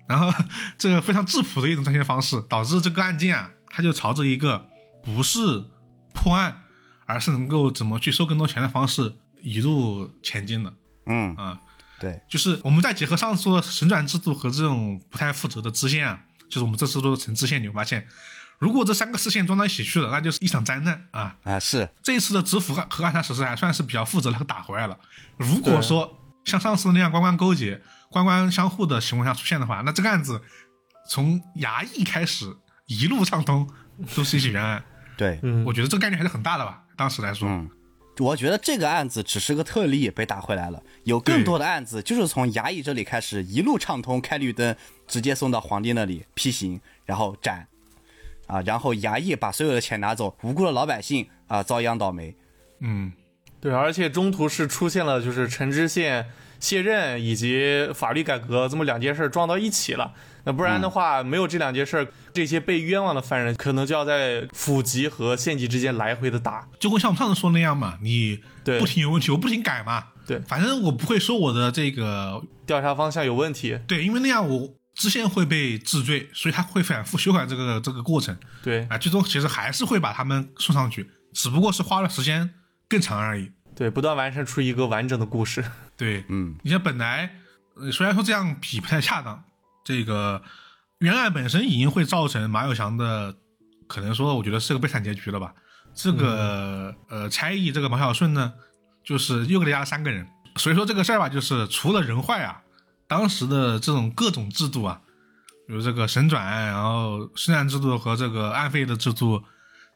[0.08, 0.32] 然后
[0.78, 4.66] 这个非常质朴的一种赚钱方式，导致这个案件啊，它就朝着一个
[5.02, 5.64] 不是
[6.14, 6.62] 破案，
[7.04, 9.12] 而是能够怎么去收更多钱的方式
[9.42, 10.72] 一路前进的
[11.06, 11.60] 嗯，啊。
[12.00, 16.20] 对，就是我们再结合上次说的神转制度和这种不太负责的支线啊，
[16.50, 18.06] 就是我们这次说的成支线，你会发现，
[18.58, 21.36] 如果这三个市县装到一起去了，那就是一场灾难啊！
[21.42, 24.98] 啊是，这一次的知府和暗杀实施还算是比较负责的打回来了。
[25.36, 27.80] 如果说像上次那样官官勾结、
[28.10, 30.40] 官官相护的情况下出现的话，那这个案子
[31.08, 33.68] 从衙役开始一路畅通，
[34.14, 34.82] 都是一起冤案。
[35.16, 37.48] 对，嗯我觉得这个概率还是很大的吧，当时来说。
[37.48, 37.70] 嗯，
[38.18, 40.82] 我觉得这个案子只是个特例，被打回来了。
[41.04, 44.74] 有更多的案子就是从衙役这里开始，一路畅通，开绿灯，
[45.06, 47.66] 直接送到皇帝那里批刑，然后斩，
[48.46, 52.34] 啊，然后衙役把所有的钱拿走，无辜的老百姓啊遭殃倒霉。
[52.80, 53.12] 嗯，
[53.60, 56.26] 对，而且中途是出现了就是陈知县
[56.60, 60.12] 卸任以及法律改革这么两件事撞到一起了。
[60.46, 66.68] 那不然的话，没有这两件事，这些被冤枉的犯人可能就要在府级和县级之间来回的打。
[66.78, 70.08] 就会像我们上次说那样嘛，你对不停有问题，我不停改嘛。
[70.26, 82.50] 对反正我不会说我的这个调查方向有问题，对，因为那样我知县会被治罪，所以他会反复修改这个这个过程对啊，最终其实还是会把他们送上去，只不过是花了时间
[82.88, 83.50] 更长而已。
[83.74, 85.64] 对，不断完善出一个完整的故事。
[85.96, 87.28] 对，嗯，你像本来
[87.74, 89.42] 呃虽然说这样比不太恰当，
[89.84, 90.42] 这个
[90.98, 93.34] 冤案本身已经会造成马有祥的，
[93.88, 95.52] 可能说我觉得是个悲惨结局了吧。
[95.92, 98.52] 这个、呃猜疑这个马小顺呢，
[99.04, 100.26] 就是又给他压了三个人，
[100.56, 102.62] 所以说这个事儿吧，就是除了人坏啊，
[103.16, 105.00] 当时的这种各种制度啊，
[105.68, 109.40] 比如这个神转，然后圣战制度和这个案费的制度，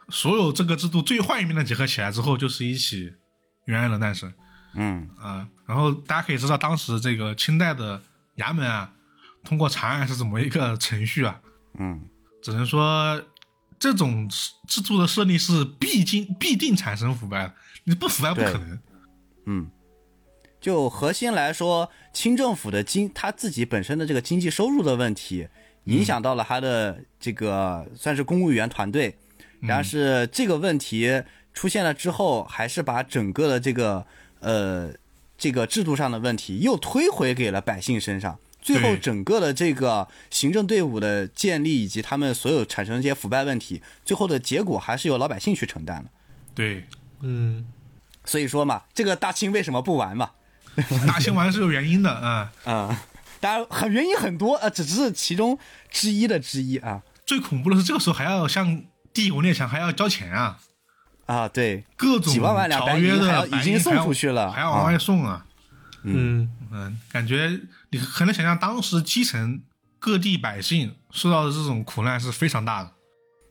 [0.08, 3.12] 所有这个制度最坏一面的结合起来之后，就是一起
[3.64, 4.32] 冤案的诞生。
[4.74, 8.00] 嗯啊，然后大家可以知道，当时这个清代的
[8.36, 8.92] 衙门啊，
[9.42, 11.40] 通过查案是怎么一个程序啊？
[11.76, 12.00] 嗯，
[12.40, 13.20] 只能说
[13.80, 14.28] 这种
[14.68, 18.78] 制度的设立是必经必定产生腐败的，你不腐败不可能。
[19.46, 19.68] 嗯，
[20.61, 25.48] 就核心来说，清政府的经他自己本身的这个经济收入的问题，
[25.84, 29.16] 影响到了他的这个算是公务员团队。
[29.61, 34.06] 然后是这个问题出现了之后，还是把整个的这个
[34.38, 34.92] 呃
[35.36, 38.38] 这个制度上的问题又推回给了百姓身上。
[38.61, 46.11] 最后，整个的这个行政队伍的建立以及他们所有产生的这些腐败问题，最后的结果还是由老百姓去承担了。
[46.54, 46.84] 对，
[47.22, 47.66] 嗯，
[48.24, 50.30] 所以说嘛，这个大清为什么不完嘛？
[51.07, 52.53] 大清完是有原因的啊。
[52.64, 53.05] 啊、
[53.41, 55.59] 当然很原因很多，呃，只是其中
[55.91, 57.03] 之一的之一啊。
[57.26, 60.59] 最恐怖的是这个时候还要向帝国列强还要交钱啊，
[61.26, 65.45] 啊，对，各种几万万两白条约银的已经送出去了还要往外送啊。
[66.05, 67.61] 嗯，嗯，感觉
[67.91, 69.61] 你很能想象当时基层
[69.99, 72.93] 各地百姓受到的这种苦难是非常大的。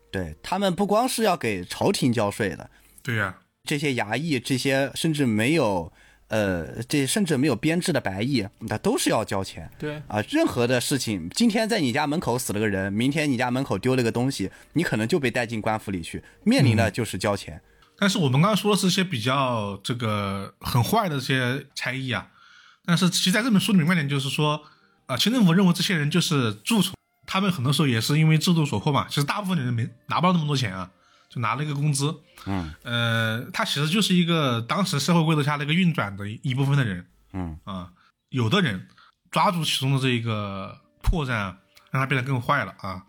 [0.09, 2.71] 对他们不光是要给朝廷交税的，
[3.03, 5.91] 对呀、这些衙役，这些甚至没有
[6.29, 9.69] 呃，这甚至没有编制的白役，那都是要交钱。
[9.79, 17.61] 对，啊，任何的事情，今天在你家门口死了个人，明天你家门口丢了个东西，你可能就被带进官府里去，面临的就是交钱。
[17.97, 22.27] 但是我们刚刚说的是一些比较这个很坏的这些差役啊，
[22.85, 24.61] 但是其实在这本书里面观点就是说，
[25.05, 26.93] 啊、清政府认为这些人就是蛀虫，
[27.25, 29.07] 他们很多时候也是因为制度所迫嘛。
[29.09, 30.91] 其实大部分的人没拿不到那么多钱啊，
[31.29, 32.15] 就拿了一个工资。
[32.45, 37.05] 嗯，呃，他其实就是一个当时社会规则下的一个运转的一一部分的人。
[37.33, 37.91] 嗯啊，
[38.29, 38.87] 有的人
[39.29, 41.57] 抓住其中的这一个破绽啊，
[41.91, 43.03] 让他变得更坏了啊。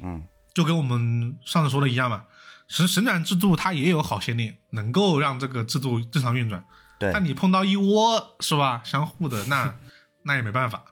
[0.00, 0.22] 嗯，
[0.54, 2.24] 就跟我们上次说的一样嘛，
[2.68, 6.64] 省省转制度它也有好先例，能够让这个制度正常运转。
[6.98, 7.10] 对。
[7.12, 9.74] 但你碰到一窝是吧，相互的，那
[10.24, 10.84] 那也没办法。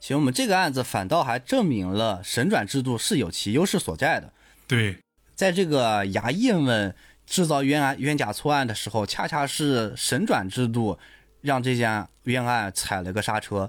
[0.00, 4.32] 其实我们这个案子反倒还证明了省转制度是有其优势所在的。
[4.66, 5.00] 对，
[5.42, 6.94] 在这个衙役们
[7.26, 10.96] 制造冤案、冤假错案的时候，恰恰是神转制度
[11.40, 13.68] 让这件冤案踩了个刹车。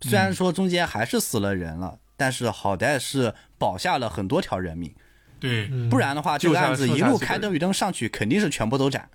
[0.00, 4.92] 虽然说中间还是死了人了，但是好歹是保下了很多条人命。
[5.38, 9.08] 对，不然的话，这个案子一路开灯绿灯上去，肯定是全部都斩。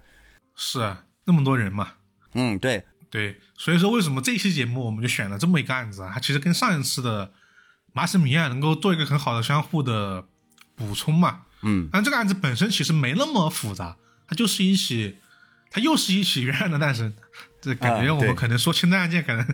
[0.55, 1.95] 是啊，那么多人嘛。
[2.35, 6.11] 嗯，对，对，所以说为什么这期节目我们就选了这么一个案子啊？
[6.13, 7.33] 它其实跟上一次的
[7.91, 10.23] 麻省谜案能够做一个很好的相互的
[10.73, 11.41] 补充嘛。
[11.67, 13.97] 嗯，但这个案子本身其实没那么复杂，
[14.27, 15.17] 它就是一起，
[15.69, 17.13] 它又是一起冤案的诞生。
[17.61, 19.45] 这感觉我们可能说清代案件可能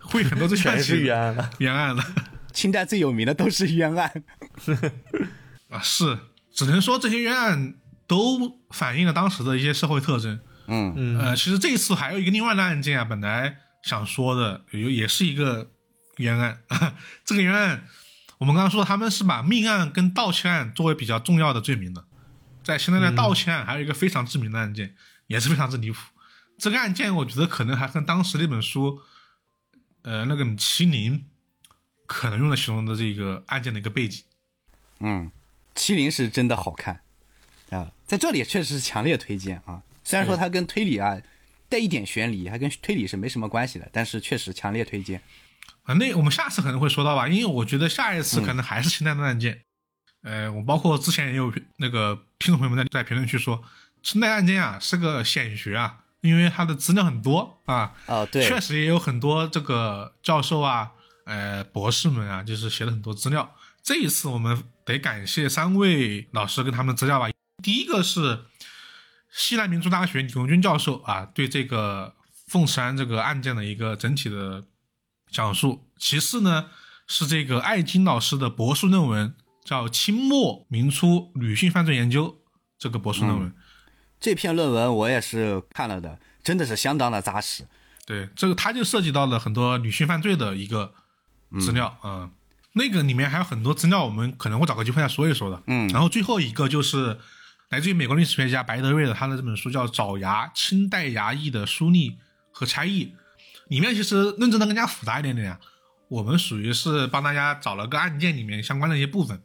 [0.00, 1.50] 会很多这全是冤案案了。
[1.58, 2.04] 冤案了
[2.52, 4.24] 清代最有名的都是冤案。
[5.70, 6.18] 啊，是
[6.52, 7.74] 只能说这些冤案
[8.06, 10.38] 都反映了当时的一些社会特征。
[10.66, 15.70] 嗯嗯，呃，其实这一次还有一个另外的案件啊，本来想说的有也是一个
[16.18, 16.58] 冤案，
[17.24, 17.84] 这个冤案
[18.42, 22.04] 我们刚刚说他们是把命案跟盗窃案作为比较重要的罪名的，
[22.64, 24.96] 在现在的盗窃案还有一个非常知名的案件，
[25.28, 25.98] 也是非常之离谱。
[26.58, 29.00] 这个案件我觉得可能还跟当时那本书，
[30.02, 31.24] 呃，那个麒麟
[32.04, 34.24] 可能用来形容的这个案件的一个背景。
[34.98, 35.30] 嗯，
[35.76, 37.02] 麒麟是真的好看
[37.70, 39.84] 啊，在这里确实是强烈推荐啊。
[40.02, 41.16] 虽然说它跟推理啊
[41.68, 45.22] 带一点悬疑，还跟推理是没什么关系的，但是确实强烈推荐。
[45.82, 49.62] 啊，那我们下次可能会说到吧，因为我觉得下一次可能还是清代的案件。
[50.22, 53.62] 呃，我包括之前也有那个听众朋友们在在评论区说，
[54.02, 60.92] 清代案件啊是个显学啊，因为它的资料很多啊，哦，对，确实也有很多这个教授啊，
[61.26, 63.56] 呃，博士们啊，就是写了很多资料。
[63.82, 67.28] 这一次我们得感谢三位老师跟他们的资料吧。
[67.60, 68.44] 第一个是
[69.32, 72.14] 西南民族大学李荣军教授啊，对这个
[72.46, 74.62] 凤池庵这个案件的一个整体的
[75.32, 75.88] 讲述。
[75.98, 76.66] 其次呢
[77.06, 82.28] 是这个艾金老师的博士论文，叫《清末民初女性犯罪研究》
[82.78, 83.52] 这个博士论文。
[84.20, 87.66] 这篇论文我也是看了的，真的是相当的扎实。
[88.06, 90.94] 对，这个它就涉及到了很多女性犯罪的一个
[91.58, 92.30] 资料啊、嗯
[92.74, 95.62] 那个里面还有很多资料，我们可能会找个机会再说一说的。
[95.66, 97.18] 嗯然后最后一个就是
[97.68, 102.14] 来自于美国历史学家白德瑞的他的这本书叫《爪牙：清代衙役的书吏
[102.50, 103.04] 和差役》，
[103.72, 105.58] 里面其实论证的更加复杂一点点啊。
[106.08, 109.42] 我们属于是帮大家找了个案件里面相关的一些部分。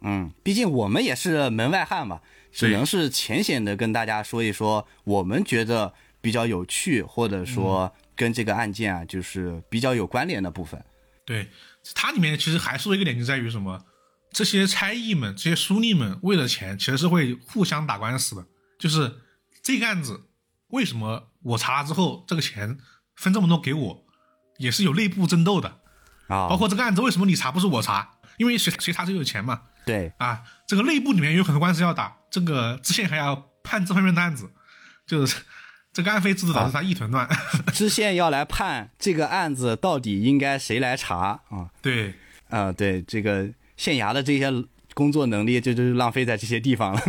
[0.00, 5.92] 嗯，毕竟我们也是门外汉嘛，只能是浅显的跟大家说一说我们觉得
[6.22, 10.82] 比较有趣，或者说跟这个案件啊，就是比较有关联的部分。
[11.26, 11.48] 对，
[11.94, 13.84] 它里面其实还说一个点，就在于什么？
[14.32, 18.46] 这些差役们、这些书吏们为了钱，其实是会互相打官司的。
[18.78, 19.16] 就是
[19.62, 20.22] 这个案子，
[20.68, 22.78] 为什么我查了之后，这个钱
[23.18, 24.04] 分这么多给我，
[24.56, 25.80] 也是有内部争斗的。
[26.28, 28.10] 啊，包括这个案子，为什么你查不是我查？
[28.36, 29.62] 因为谁谁查谁有钱嘛。
[29.84, 34.50] 对，啊，这个内部里面有很多官司要打，这个知县还要判这方面的案子，
[35.06, 35.42] 就是
[35.92, 37.28] 这个案费制度导致他一团乱。
[37.72, 41.70] 知县要来判这个案子到底应该谁来查啊？
[41.82, 42.14] 对，
[42.50, 44.52] 啊，对，这个县衙的这些
[44.92, 47.02] 工作能力，就就是浪费在这些地方了。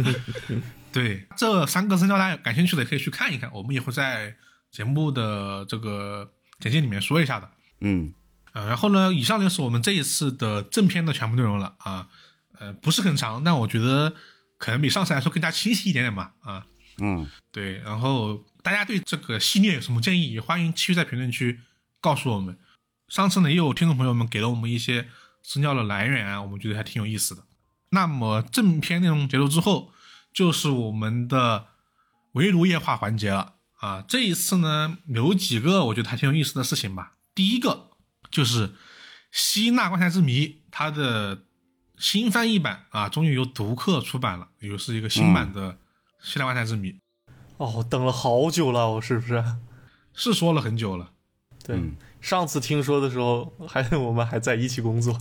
[0.90, 4.34] 对，这三个生肖大家感兴趣的可以去看一看，我们也会在
[4.70, 7.50] 节目的这个简介里面说一下的。
[7.80, 8.12] 嗯，
[8.52, 12.08] 呃，然后呢，以上就是我们这一次的正片的全部内容了啊，
[12.58, 14.14] 呃，不是很长，但我觉得
[14.56, 16.66] 可能比上次来说更加清晰一点点吧，啊，
[17.00, 21.60] 嗯，对，然后大家对这个系列有什么建议，也欢迎继续在评论区
[22.00, 22.58] 告诉我们。
[23.08, 25.08] 上次呢，也有听众朋友们给了我们一些
[25.42, 27.44] 资料的来源啊，我们觉得还挺有意思的。
[27.90, 29.92] 那么正片内容结束之后，
[30.34, 31.68] 就是我们的
[32.32, 34.04] 围炉夜话环节了啊。
[34.06, 37.14] 这一次呢，有几个我觉得还挺有意思的事情吧。
[37.34, 37.90] 第一个
[38.30, 38.68] 就是
[39.32, 41.42] 《希腊棺材之谜》它的
[41.98, 45.72] 新翻译版啊，终于由读客出版了，又是一个新版的
[46.22, 46.90] 《希腊棺材之谜》，
[47.56, 49.44] 哦，等了好久了，我是不是？
[50.14, 51.10] 是说了很久了。
[51.64, 55.20] 对，嗯上次听说的时候，还 我们还在一起工作。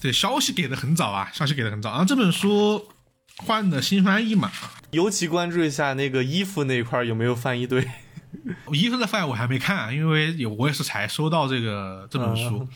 [0.00, 1.90] 对，消息给的很早啊，消息给的很早。
[1.90, 2.88] 然后这本书
[3.38, 4.52] 换的新翻译嘛，
[4.90, 7.88] 尤其关注一下那个衣服那一块儿有没有翻译对。
[8.72, 12.68] 衣服的翻译我还没看，啊因为有我也是才收到这个这本书。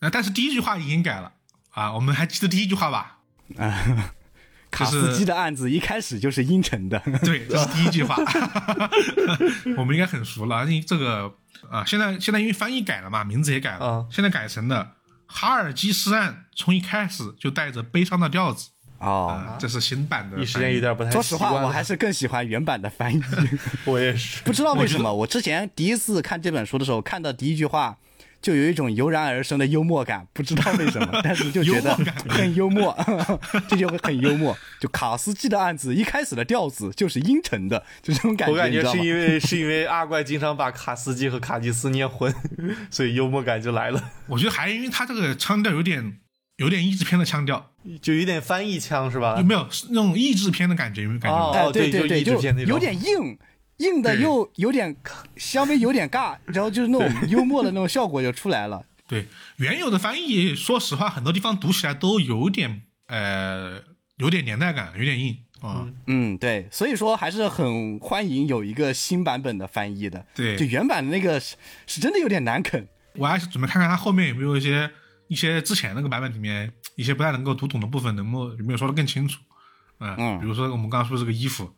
[0.00, 1.32] 呃，但是第一句话已经改了
[1.70, 3.18] 啊，我们还记得第一句话吧？
[3.56, 4.12] 啊，
[4.70, 6.98] 卡斯基的案子一开始就是阴沉的。
[7.24, 8.16] 对，这是第一句话，
[9.76, 10.64] 我们应该很熟了。
[10.64, 11.34] 因为这个
[11.70, 14.96] 啊，现在现在因为翻译改了嘛，名字也改了，啊现在改成了
[15.26, 18.70] 哈尔基斯案，从一开始就带着悲伤的调子
[19.00, 20.38] 哦，啊，这是新版的。
[20.38, 23.20] 一时间有点不太说实话，我还是更喜欢原版的翻译。
[23.86, 24.42] 我也是。
[24.42, 27.96] 不知道为什么，我之前第一次看这本书的时候，看到第一句话，
[28.42, 31.94] 就有一种油然而生的幽默感，不知道为什么， 但是就觉得
[32.28, 32.96] 很幽默，
[33.68, 34.56] 这就会很幽默。
[34.78, 38.98] 就卡斯基的案子一开始的调子就是阴沉的，就这种感觉，我感觉是？
[38.98, 42.34] 因为是因为阿怪经常把卡斯基和卡吉斯捏混，
[42.90, 46.18] 所以幽默感就来了，我觉得还因为他这个腔调有点
[46.60, 49.42] 有点译制片的腔调，就有点翻译腔是吧有？
[49.42, 51.02] 没有那种译制片的感觉？
[51.02, 51.36] 有没有感觉？
[51.36, 53.38] 哦哎，对对对，就片那种有点硬。
[53.78, 54.94] 硬的又有点
[55.38, 58.84] 稍微有点尬，然后就是那种幽默的那种效果就出来了。
[59.08, 59.24] 对，
[59.56, 63.80] 原有的翻译，说实话，很多地方读起来都有点呃，
[64.18, 65.88] 有点年代感，有点硬啊。
[66.06, 70.26] 嗯，对，所以说还是很欢迎有一个新版本的翻译的。
[70.34, 71.56] 对就原版的那个是
[71.86, 72.86] 是真的有点难啃。
[73.14, 74.90] 我还是准备看看它后面有没有一些
[75.30, 79.40] 一些之前那个版本里面一些不太能够读懂的部分，能够有没有说的更清楚？
[80.00, 81.72] 嗯，嗯比如说我们刚刚说这个衣服，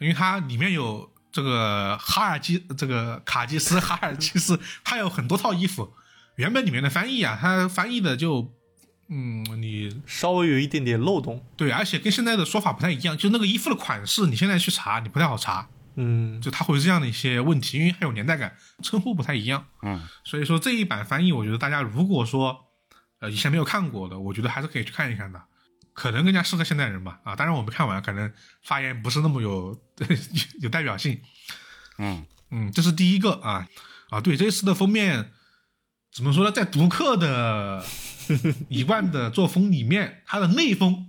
[0.00, 5.94] 因为它里面有这个哈尔基这个卡基斯哈尔基斯，它有很多套衣服。
[6.34, 8.52] 原本里面的翻译啊，它翻译的就
[9.08, 11.46] 嗯，你稍微有一点点漏洞。
[11.56, 19.64] 对，而且跟现在的说法不太一样，就那个衣服的款式，你现在去查你不太好查，嗯，就它会有这样的一些问题，因为还有年代感，称呼不太一样。
[19.82, 22.69] 嗯，所以说这一版翻译，我觉得大家如果说
[23.20, 25.40] 呃以前没有看过的，我觉得还是可以去看一看的，
[25.92, 27.20] 可能更加适合现代人吧。
[27.24, 29.78] 啊，当然我没看完，可能发言不是那么有
[30.60, 31.20] 有代表性。
[31.98, 33.68] 嗯嗯，这是第一个啊
[34.08, 35.32] 啊，对，这次的封面
[36.12, 36.50] 怎么说呢？
[36.50, 37.84] 在读客的
[38.68, 41.08] 一贯的作风里面，它的内封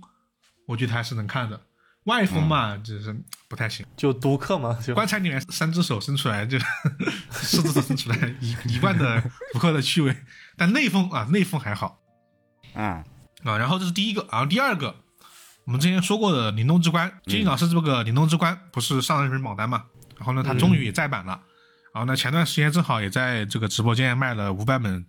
[0.68, 1.66] 我觉得还是能看的，
[2.04, 3.16] 外封嘛，就是
[3.48, 3.84] 不太行。
[3.96, 6.58] 就读客嘛，就 棺材里面三只手伸出来，就
[7.30, 10.14] 四只手伸出来，一一贯的读客的趣味。
[10.56, 12.01] 但内封啊，内封还好
[12.74, 13.04] 啊
[13.44, 13.58] 啊。
[13.58, 14.94] 然后这是第一个，然后第二个，
[15.64, 19.84] 我们之前说过的《灵动之关》，金英老师这个《灵动之关》不是上了一本榜单嘛？
[20.16, 21.40] 然后呢，他终于也再版了。
[21.94, 25.06] 然后呢，前段时间正好也在这个直播间卖了五百本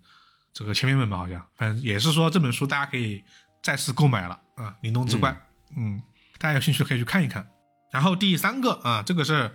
[0.53, 3.23] 这个签名本吧，好像，反正也是说这本书大家可以
[3.61, 5.33] 再次购买了啊，《灵动之棺》，
[5.77, 6.01] 嗯，
[6.37, 7.47] 大家有兴趣可以去看一看。
[7.91, 9.49] 然后第三个啊，这个是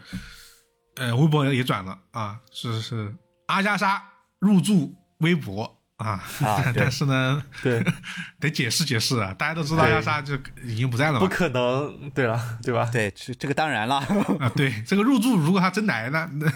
[0.97, 3.15] 呃微博也转了啊，是是
[3.47, 4.03] 阿加莎
[4.39, 7.85] 入驻微博啊，啊 但是呢，对，
[8.39, 10.35] 得解释解释啊，大家都知道阿加莎就
[10.65, 12.89] 已经不在了嘛，不可能，对了，对吧？
[12.93, 13.97] 对，这这个当然了。
[14.39, 16.49] 啊，对，这个入驻如果他真来呢，那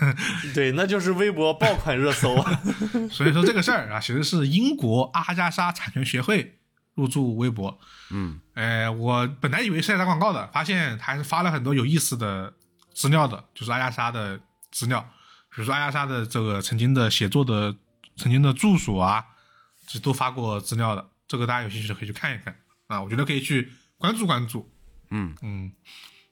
[0.55, 2.37] 对，那就是微博爆款热搜。
[3.11, 6.59] 所以说这个事儿啊，其实是英国阿加莎产权协会
[6.95, 7.77] 入驻微博。
[8.11, 12.53] 嗯，呃，我本来以为是在打广告的，发现他还是发了很多有意思的
[12.95, 14.39] 资料的，就是阿加莎的
[14.71, 15.01] 资料，
[15.53, 17.75] 比如说阿加莎的这个曾经的写作的、
[18.17, 19.25] 曾经的住所啊，
[19.87, 21.11] 这都发过资料的。
[21.27, 22.57] 这个大家有兴趣的可以去看一看。
[22.87, 24.71] 啊，我觉得可以去关注关注。
[25.11, 25.35] 嗯。
[25.43, 25.73] 嗯，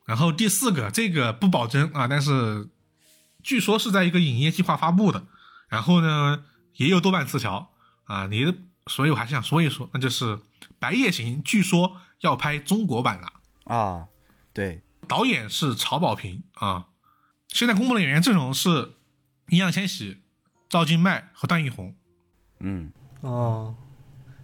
[0.07, 2.69] 然后第四个这个不保真啊，但是
[3.43, 5.27] 据说是在一个影业计划发布的，
[5.69, 6.45] 然后呢
[6.75, 7.73] 也有豆瓣词条。
[8.05, 8.53] 啊，你
[8.89, 10.37] 所以我还是想说一说，那就是
[10.81, 13.33] 《白夜行》据说要拍中国版了，
[13.73, 14.09] 啊，
[14.53, 16.89] 对，导演是曹保平啊，
[17.47, 18.97] 现在公布的演员阵容是
[19.47, 20.23] 易烊千玺、
[20.69, 21.95] 赵今麦和段奕宏。
[22.59, 22.91] 嗯
[23.21, 23.75] 哦，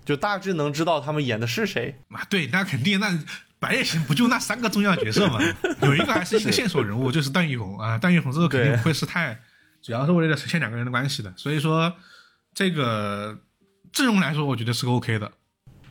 [0.05, 1.99] 就大致能知道他们演的是谁。
[2.11, 3.19] 啊，对，那肯定那。
[3.59, 5.41] 白夜行不就那三个重要角色嘛？
[5.81, 7.97] 有一个还是一个线索人物，就是段奕宏啊。
[7.97, 9.41] 段奕宏这个肯定不会是太，
[9.81, 11.33] 主要是为了呈现两个人的关系的。
[11.39, 11.91] 所以说，
[12.53, 13.39] 这个
[13.91, 15.33] 阵容来说，我觉得是个 OK 的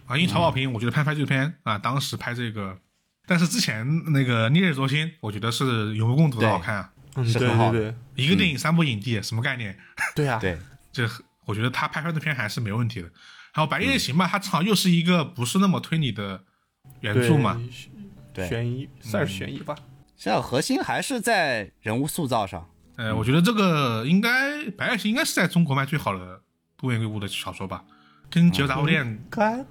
[0.05, 0.15] 啊。
[0.15, 2.77] 因为曹保平，我觉得拍拍纪录片啊，当时拍这个，
[3.25, 3.83] 但是之前
[4.13, 6.91] 那个《烈日灼心》，我觉得是有目共睹的好看啊。
[7.15, 9.75] 嗯，对是很好的对对一个电影三部影帝，什么概念？
[10.15, 10.55] 对啊，对，
[10.93, 11.09] 这
[11.45, 13.07] 我觉得他拍出来的片还是没问题的。
[13.53, 16.43] 然后《白夜行》吧，它正好又是一个不是那么推理的
[16.99, 17.61] 原著嘛，
[18.33, 19.75] 对悬疑算是悬疑吧。
[20.17, 22.69] 现在核心还是在人物塑造上。
[22.97, 26.41] 呃，我觉得这个应该《白夜行》应该是在中国卖最好的
[26.77, 27.83] 多元归物的小说吧，
[28.29, 29.65] 跟《解忧杂货店》该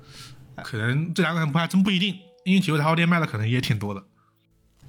[0.62, 4.05] 可能这两个不还真不一定，因为《解忧杂货店》卖的可能也挺多的，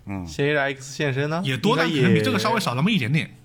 [0.05, 3.37] 嗯，嫌疑人 X 现身呢，也多，但可能比这个稍微少那么一点点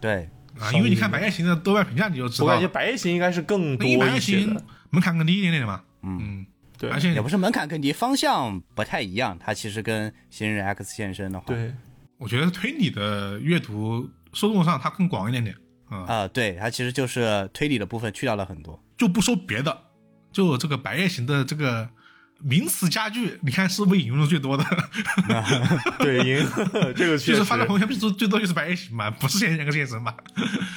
[0.00, 0.28] 对，
[0.58, 0.72] 啊。
[0.72, 6.44] 因为你看《白夜行》的豆瓣评价你就知道，我感觉白夜行应该是更多一些行的。》门槛更低一点点的嘛，嗯，
[6.78, 9.38] 对而且也不是门槛更低，方向不太一样。
[9.38, 11.72] 它其实跟《嫌疑人 X 现身》的话，对，
[12.18, 15.56] 我觉得推理的阅读受众上它更广一点点，
[15.88, 18.78] 啊、啊、对，它其实就是推理的部分去掉了很多。
[18.98, 19.76] 就不说别的，
[20.30, 21.88] 就这个《白夜行》的这个
[22.44, 24.64] 名词佳句，你看是不是引用的最多的？
[25.98, 26.46] 对，赢
[26.96, 30.14] 这个确实就是发在朋友圈最多最多就是《白夜行》嘛，不是《嫌疑人跟现身》嘛，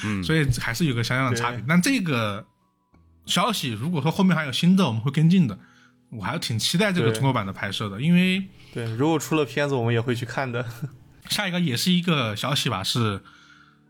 [0.04, 1.64] 嗯所以还是有个相应的差别。
[1.68, 2.46] 但这个
[3.26, 5.58] 消息如果说后面还有新的，我们会跟进的。
[6.12, 8.42] 我还是挺期待这个中国版的拍摄的，因为
[8.74, 10.66] 对，如果出了片子，我们也会去看的。
[11.30, 13.22] 下一个也是一个消息吧，是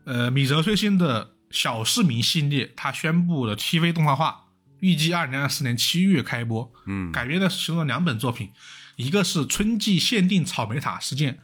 [0.04, 4.45] 呃米泽最新的小市民系列，他宣布了 TV 动画化，
[4.80, 6.72] 预计二零二四年七月开播。
[6.86, 8.50] 嗯，改编的其中的两本作品，
[8.96, 11.38] 一个是春季限定草莓塔事件，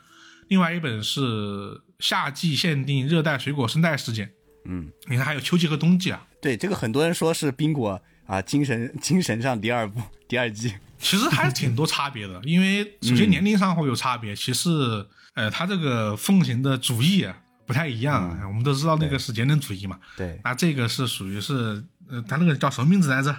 [0.48, 4.32] 另外一本是夏季限定热带水果生态事件。
[4.64, 10.72] 嗯，你看还有秋季和冬季啊，对，这个很多人说是冰果啊，精神 精神上第二部第二季。
[10.98, 18.46] 其实还是挺多差别的， 因为首先年龄上会有差别，其次，呃，他这个奉行的主义啊不太一样啊。
[18.46, 21.82] 我们都知道那个是节能主义嘛，对，那这个是属于是，
[22.12, 23.34] 呃，他那个叫什么名字来着？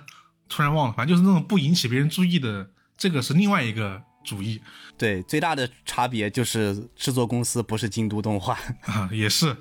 [0.49, 4.61] 突然忘了，反正就是那种不引起别人注意的，这个是另外一个主意
[4.97, 8.59] 对，最大的差别就是制作公司不是京都动画。
[8.81, 9.55] 啊，也是。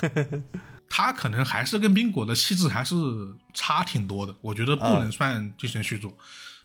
[0.92, 2.96] 他可能还是跟冰果的气质还是
[3.54, 6.12] 差挺多的，我觉得不能算精神续作。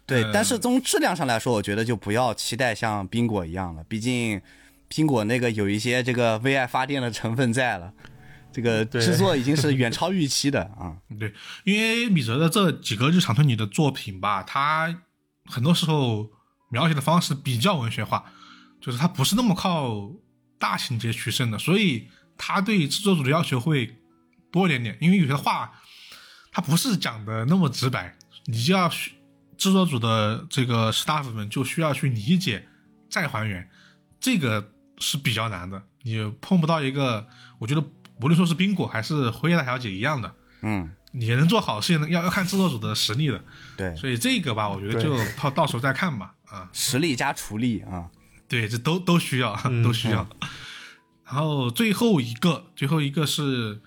[0.06, 4.42] 对，呃但是从质量上来说，我觉得就不要期待像冰果一样了，毕竟
[4.90, 7.94] 苹果那个有一些这个为爱发电的成分在了，
[8.56, 10.96] 这个对制作已经是远超预期的啊。
[11.20, 11.34] 对，
[11.66, 15.04] 因为米泽的这几个日常推理的作品吧，他
[15.44, 16.32] 很多时候
[16.70, 18.32] 描写的方式比较文学化，
[18.80, 20.10] 就是他不是那么靠
[20.58, 23.98] 大情节取胜的，所以他对制作组的要求会
[24.54, 24.98] 多一点点。
[25.02, 25.74] 因为有些话
[26.50, 29.12] 他不是讲的那么直白，你就要去
[29.58, 32.66] 制作组的这个 staff 们就需要去理解
[33.10, 33.70] 再还原，
[34.22, 35.84] 这个是比较难的。
[36.04, 37.28] 你碰不到一个，
[37.60, 37.84] 我觉得
[38.22, 40.34] 无论说是冰果还是辉夜大小姐一样的。
[40.62, 43.44] 嗯，你能做好是能要要看制作组的实力的，
[43.78, 46.34] 对，所以这个吧，我觉得就到到时候再看吧。
[46.46, 48.10] 啊，实力加厨力啊。
[48.48, 50.28] 对，这都都需要，都需要。
[51.26, 53.82] 然后最后一个，最后一个是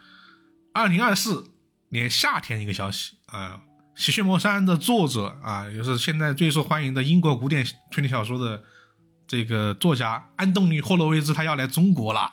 [0.73, 1.53] 二零二四
[1.91, 3.61] 年夏天一个消息啊，
[4.01, 8.63] 《喜血魔山》的作者啊，也是现在最受欢迎的英国古典推理小说的
[9.29, 12.29] 这个作家安东尼·霍洛维兹，他要来中国啦。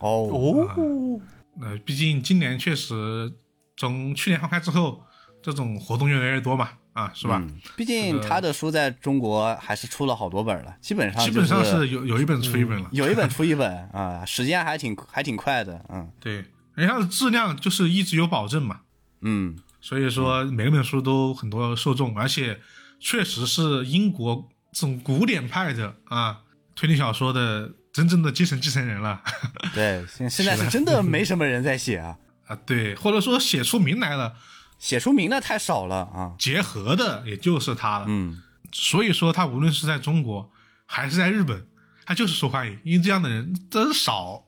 [0.00, 0.28] 哦，
[0.76, 1.20] 哦，
[1.60, 3.32] 呃，毕竟今年确实
[3.76, 5.02] 从去年放开之后，
[5.42, 7.36] 这种活动越来越多嘛，啊，是吧？
[7.42, 16.10] 嗯，毕竟他的书在中国还是出了好多本了，基本上基本上是有有一本出一本了，有一本出一本啊，时间还挺还挺快的，嗯。
[16.20, 16.44] 对，
[16.74, 18.80] 人家的质量就是一直有保证嘛，
[19.20, 22.60] 嗯，所以说每本书都很多受众，而且
[22.98, 26.40] 确实是英国这种古典派的啊
[26.74, 29.20] 推理小说的真正的精神继承人了
[29.74, 32.16] 对，现 现在是真的没什么人在写啊，
[32.46, 34.36] 啊，对，或者说写出名来了，
[34.78, 40.50] 写出名的太少了啊，结合的也就是他了，嗯，所以说他无论是在中国
[40.86, 41.66] 还是在日本，
[42.04, 44.44] 他就是受欢迎，因为这样的人真少。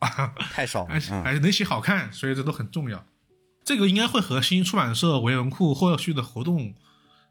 [0.53, 3.05] 太少了而，且嗯而且能写好看，所以这都很重要。
[3.65, 6.75] 这个应该会和新出版社维文库后续的活动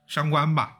[0.08, 0.78] 相关吧？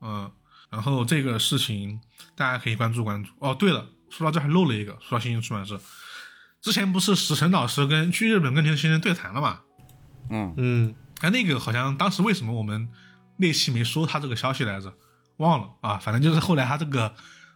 [0.00, 0.30] 嗯，
[0.70, 2.00] 然后这个事情
[2.36, 3.30] 大家可以关注关注。
[3.40, 5.80] 哦，对了，说到这还漏了一个，说到新出版社，
[6.60, 9.60] 之前不是石晨老师跟去日本跟田先生对谈了嘛？
[10.30, 12.88] 嗯，嗯，哎，那个好像当时为什么我们
[13.38, 14.92] 那期没说他这个消息来着？
[15.38, 17.14] 忘了啊，反正就是后来他这个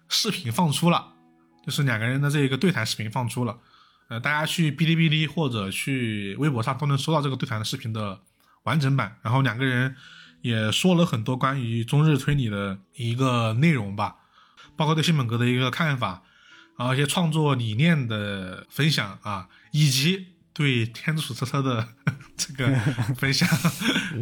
[0.08, 1.12] 视频放出了，
[1.64, 3.58] 就是两个人的这个对谈视频放出了。
[4.08, 8.20] 呃，大家去哔哩哔哩或者去微博上都能搜到这个对谈的视频的
[8.62, 9.18] 完整版。
[9.22, 9.94] 然后两个人
[10.40, 14.16] 也说了很多关于中日推理的一个内容吧，
[14.76, 16.22] 包括对新本格的一个看法，
[16.76, 21.88] 然后一些创作理念的分享啊，以及对天竺鼠车车的
[22.36, 22.68] 这个
[23.16, 23.48] 分享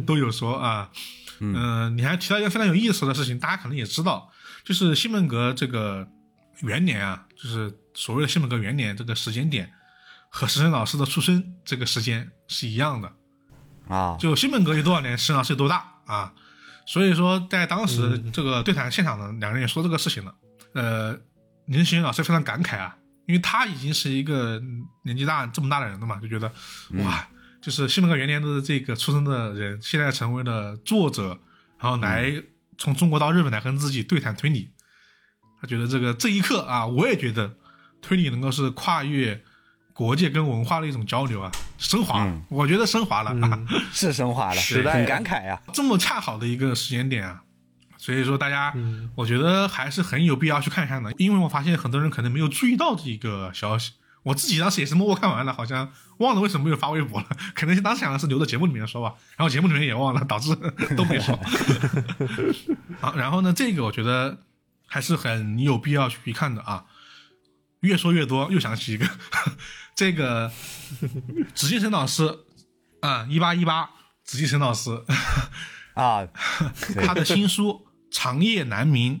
[0.05, 0.89] 都有说啊。
[1.39, 4.31] 嗯、你还提到一个非常有意思的事情，大家可能也知道，
[4.63, 6.07] 就是西门格这个
[6.61, 9.69] 元年啊，就是所谓的西门格元年这个时间点，
[10.29, 13.11] 和石森老师的出生这个时间是一样的。
[13.89, 16.33] 啊，就西门格有多少年，实际上是有多大啊？
[16.87, 20.33] 所以说，在当时这个对谈现场呢，两个人也说这个事情了。
[20.73, 21.19] 呃，
[21.67, 22.95] 林行老师非常感慨啊，
[23.25, 24.61] 因为他已经是一个
[25.03, 26.51] 年纪大这么大的人了嘛，就觉得
[27.03, 27.27] 哇，
[27.61, 31.39] 就是西本格元年的这个出生的人，现在成为了作者，
[31.79, 32.31] 然后来
[32.77, 34.71] 从中国到日本来跟自己对谈推理。
[35.61, 37.55] 他觉得这个这一刻啊，我也觉得
[38.01, 39.41] 推理能够是跨越
[39.93, 43.65] 国界跟文化的一种交流啊，升华，嗯我觉得升华了啊。
[43.91, 47.41] 是升华了， 时代很感慨啊、这么恰好的一个时间点啊，
[48.05, 53.93] 所以说大家，嗯我觉得还是很有必要去看一看的，因为我发现很多人可能没有注意到这一个消息。
[54.21, 60.55] 我自己当时也是默默看完了，好像忘了为什么没有发微博了， 可能当时想的是留到节目里面说吧，然后节目里面也忘了，导致
[60.95, 61.35] 都没说。
[63.01, 64.37] 好，然后呢，这个我觉得
[64.85, 66.85] 还是很有必要去看的啊。
[67.79, 69.07] 越说越多，又想起一个，
[69.95, 70.51] 这个
[71.55, 72.39] 紫禁城老师
[73.01, 73.89] 啊，一八一八，
[74.23, 75.03] 紫禁城老师，
[75.93, 76.27] 啊，
[77.05, 77.69] 他的新书
[78.15, 79.17] 《长夜难明》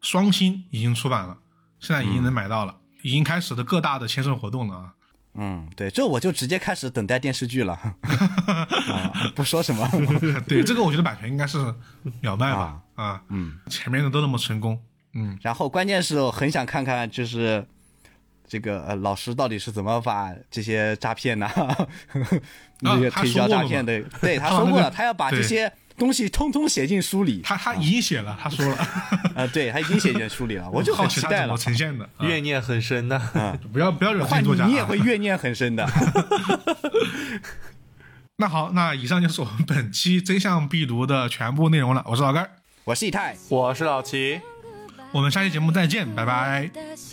[0.00, 1.36] 双星已经出版了，
[1.80, 4.94] 现在已经能买到了，已经开始的各大的签售活动了啊。
[5.34, 9.88] 嗯，对，这我就直接开始等待电视剧了， 啊、不说什么，
[10.46, 11.58] 对，这个我觉得版权应该是
[12.20, 14.80] 秒卖吧啊，嗯，前面的都那么成功，
[15.14, 17.66] 嗯，然后关键是我很想看看，就是
[18.46, 21.50] 这个呃老师到底是怎么把这些诈骗呐、
[22.78, 28.76] 这个他推销诈骗的，对他说过了，他要把这些东西通通写进书里，他他已经写了，他说了，
[29.34, 31.74] 啊，对他已经写进书里了， 我就好很期待了奇他怎么。
[31.74, 33.20] 呈现的，啊怨念很深的。
[33.72, 35.86] 不要不要惹自换你己作家、啊，你也会怨念很深的。
[38.36, 42.04] 那好，那以上就是我们本期真相必读的全部内容了。
[42.06, 42.48] 我是老根儿，
[42.84, 44.40] 我是以太，我是老齐，
[45.10, 46.70] 我们下期节目再见，拜拜。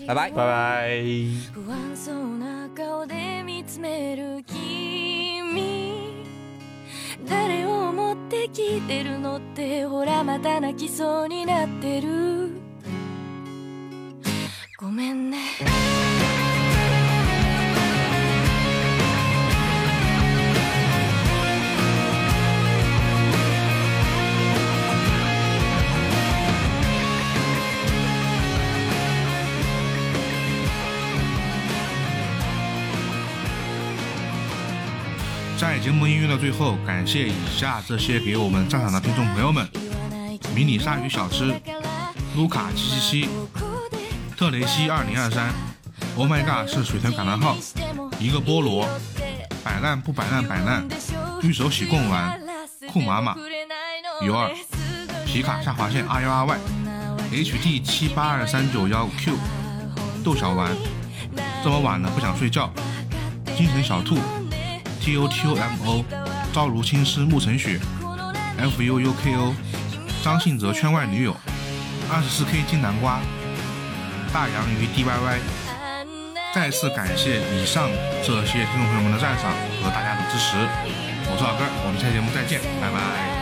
[0.07, 0.29] 拜拜。
[0.29, 1.03] 拜拜。
[7.27, 9.85] 誰を思って聞いてるのって？
[9.85, 12.51] ほらまた泣きそうになってる。
[14.79, 15.37] ごめんね。
[35.57, 39.65] 在节目音乐的最后，感谢以下这些给我们赞赏的听众朋友们：
[40.53, 41.55] 迷你鲨鱼小吃、
[42.35, 43.29] 卢卡七七七、
[44.35, 45.53] 特雷西二零二三、
[46.17, 47.55] Oh my god 是水豚感叹号、
[48.19, 48.85] 一个菠萝、
[49.63, 50.85] 摆烂不摆烂摆烂、
[51.41, 52.37] 玉手洗贡丸、
[52.91, 53.35] 酷妈妈、
[54.21, 54.51] 尤二、
[55.25, 56.59] 皮卡下划线 R 幺 R Y、
[57.31, 59.33] HD 七八二三九幺 Q、
[60.21, 60.69] 豆小丸，
[61.63, 62.69] 这么晚了不想睡觉，
[63.55, 64.17] 精神小兔。
[65.05, 66.03] T O T O M O，
[66.51, 67.79] 朝如青丝暮成雪
[68.57, 69.53] ，F U U K O，
[70.23, 71.37] 张信哲圈外女友，
[72.11, 73.19] 二十四 K 金南瓜，
[74.33, 75.39] 大洋鱼 D Y Y，
[76.55, 77.87] 再次感谢以上
[78.25, 79.51] 这些听众朋友们的赞赏
[79.83, 80.57] 和大家的支持，
[81.29, 83.34] 我是老根，我们下期节目再见，拜拜。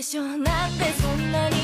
[0.00, 1.59] でしょなんでそんなに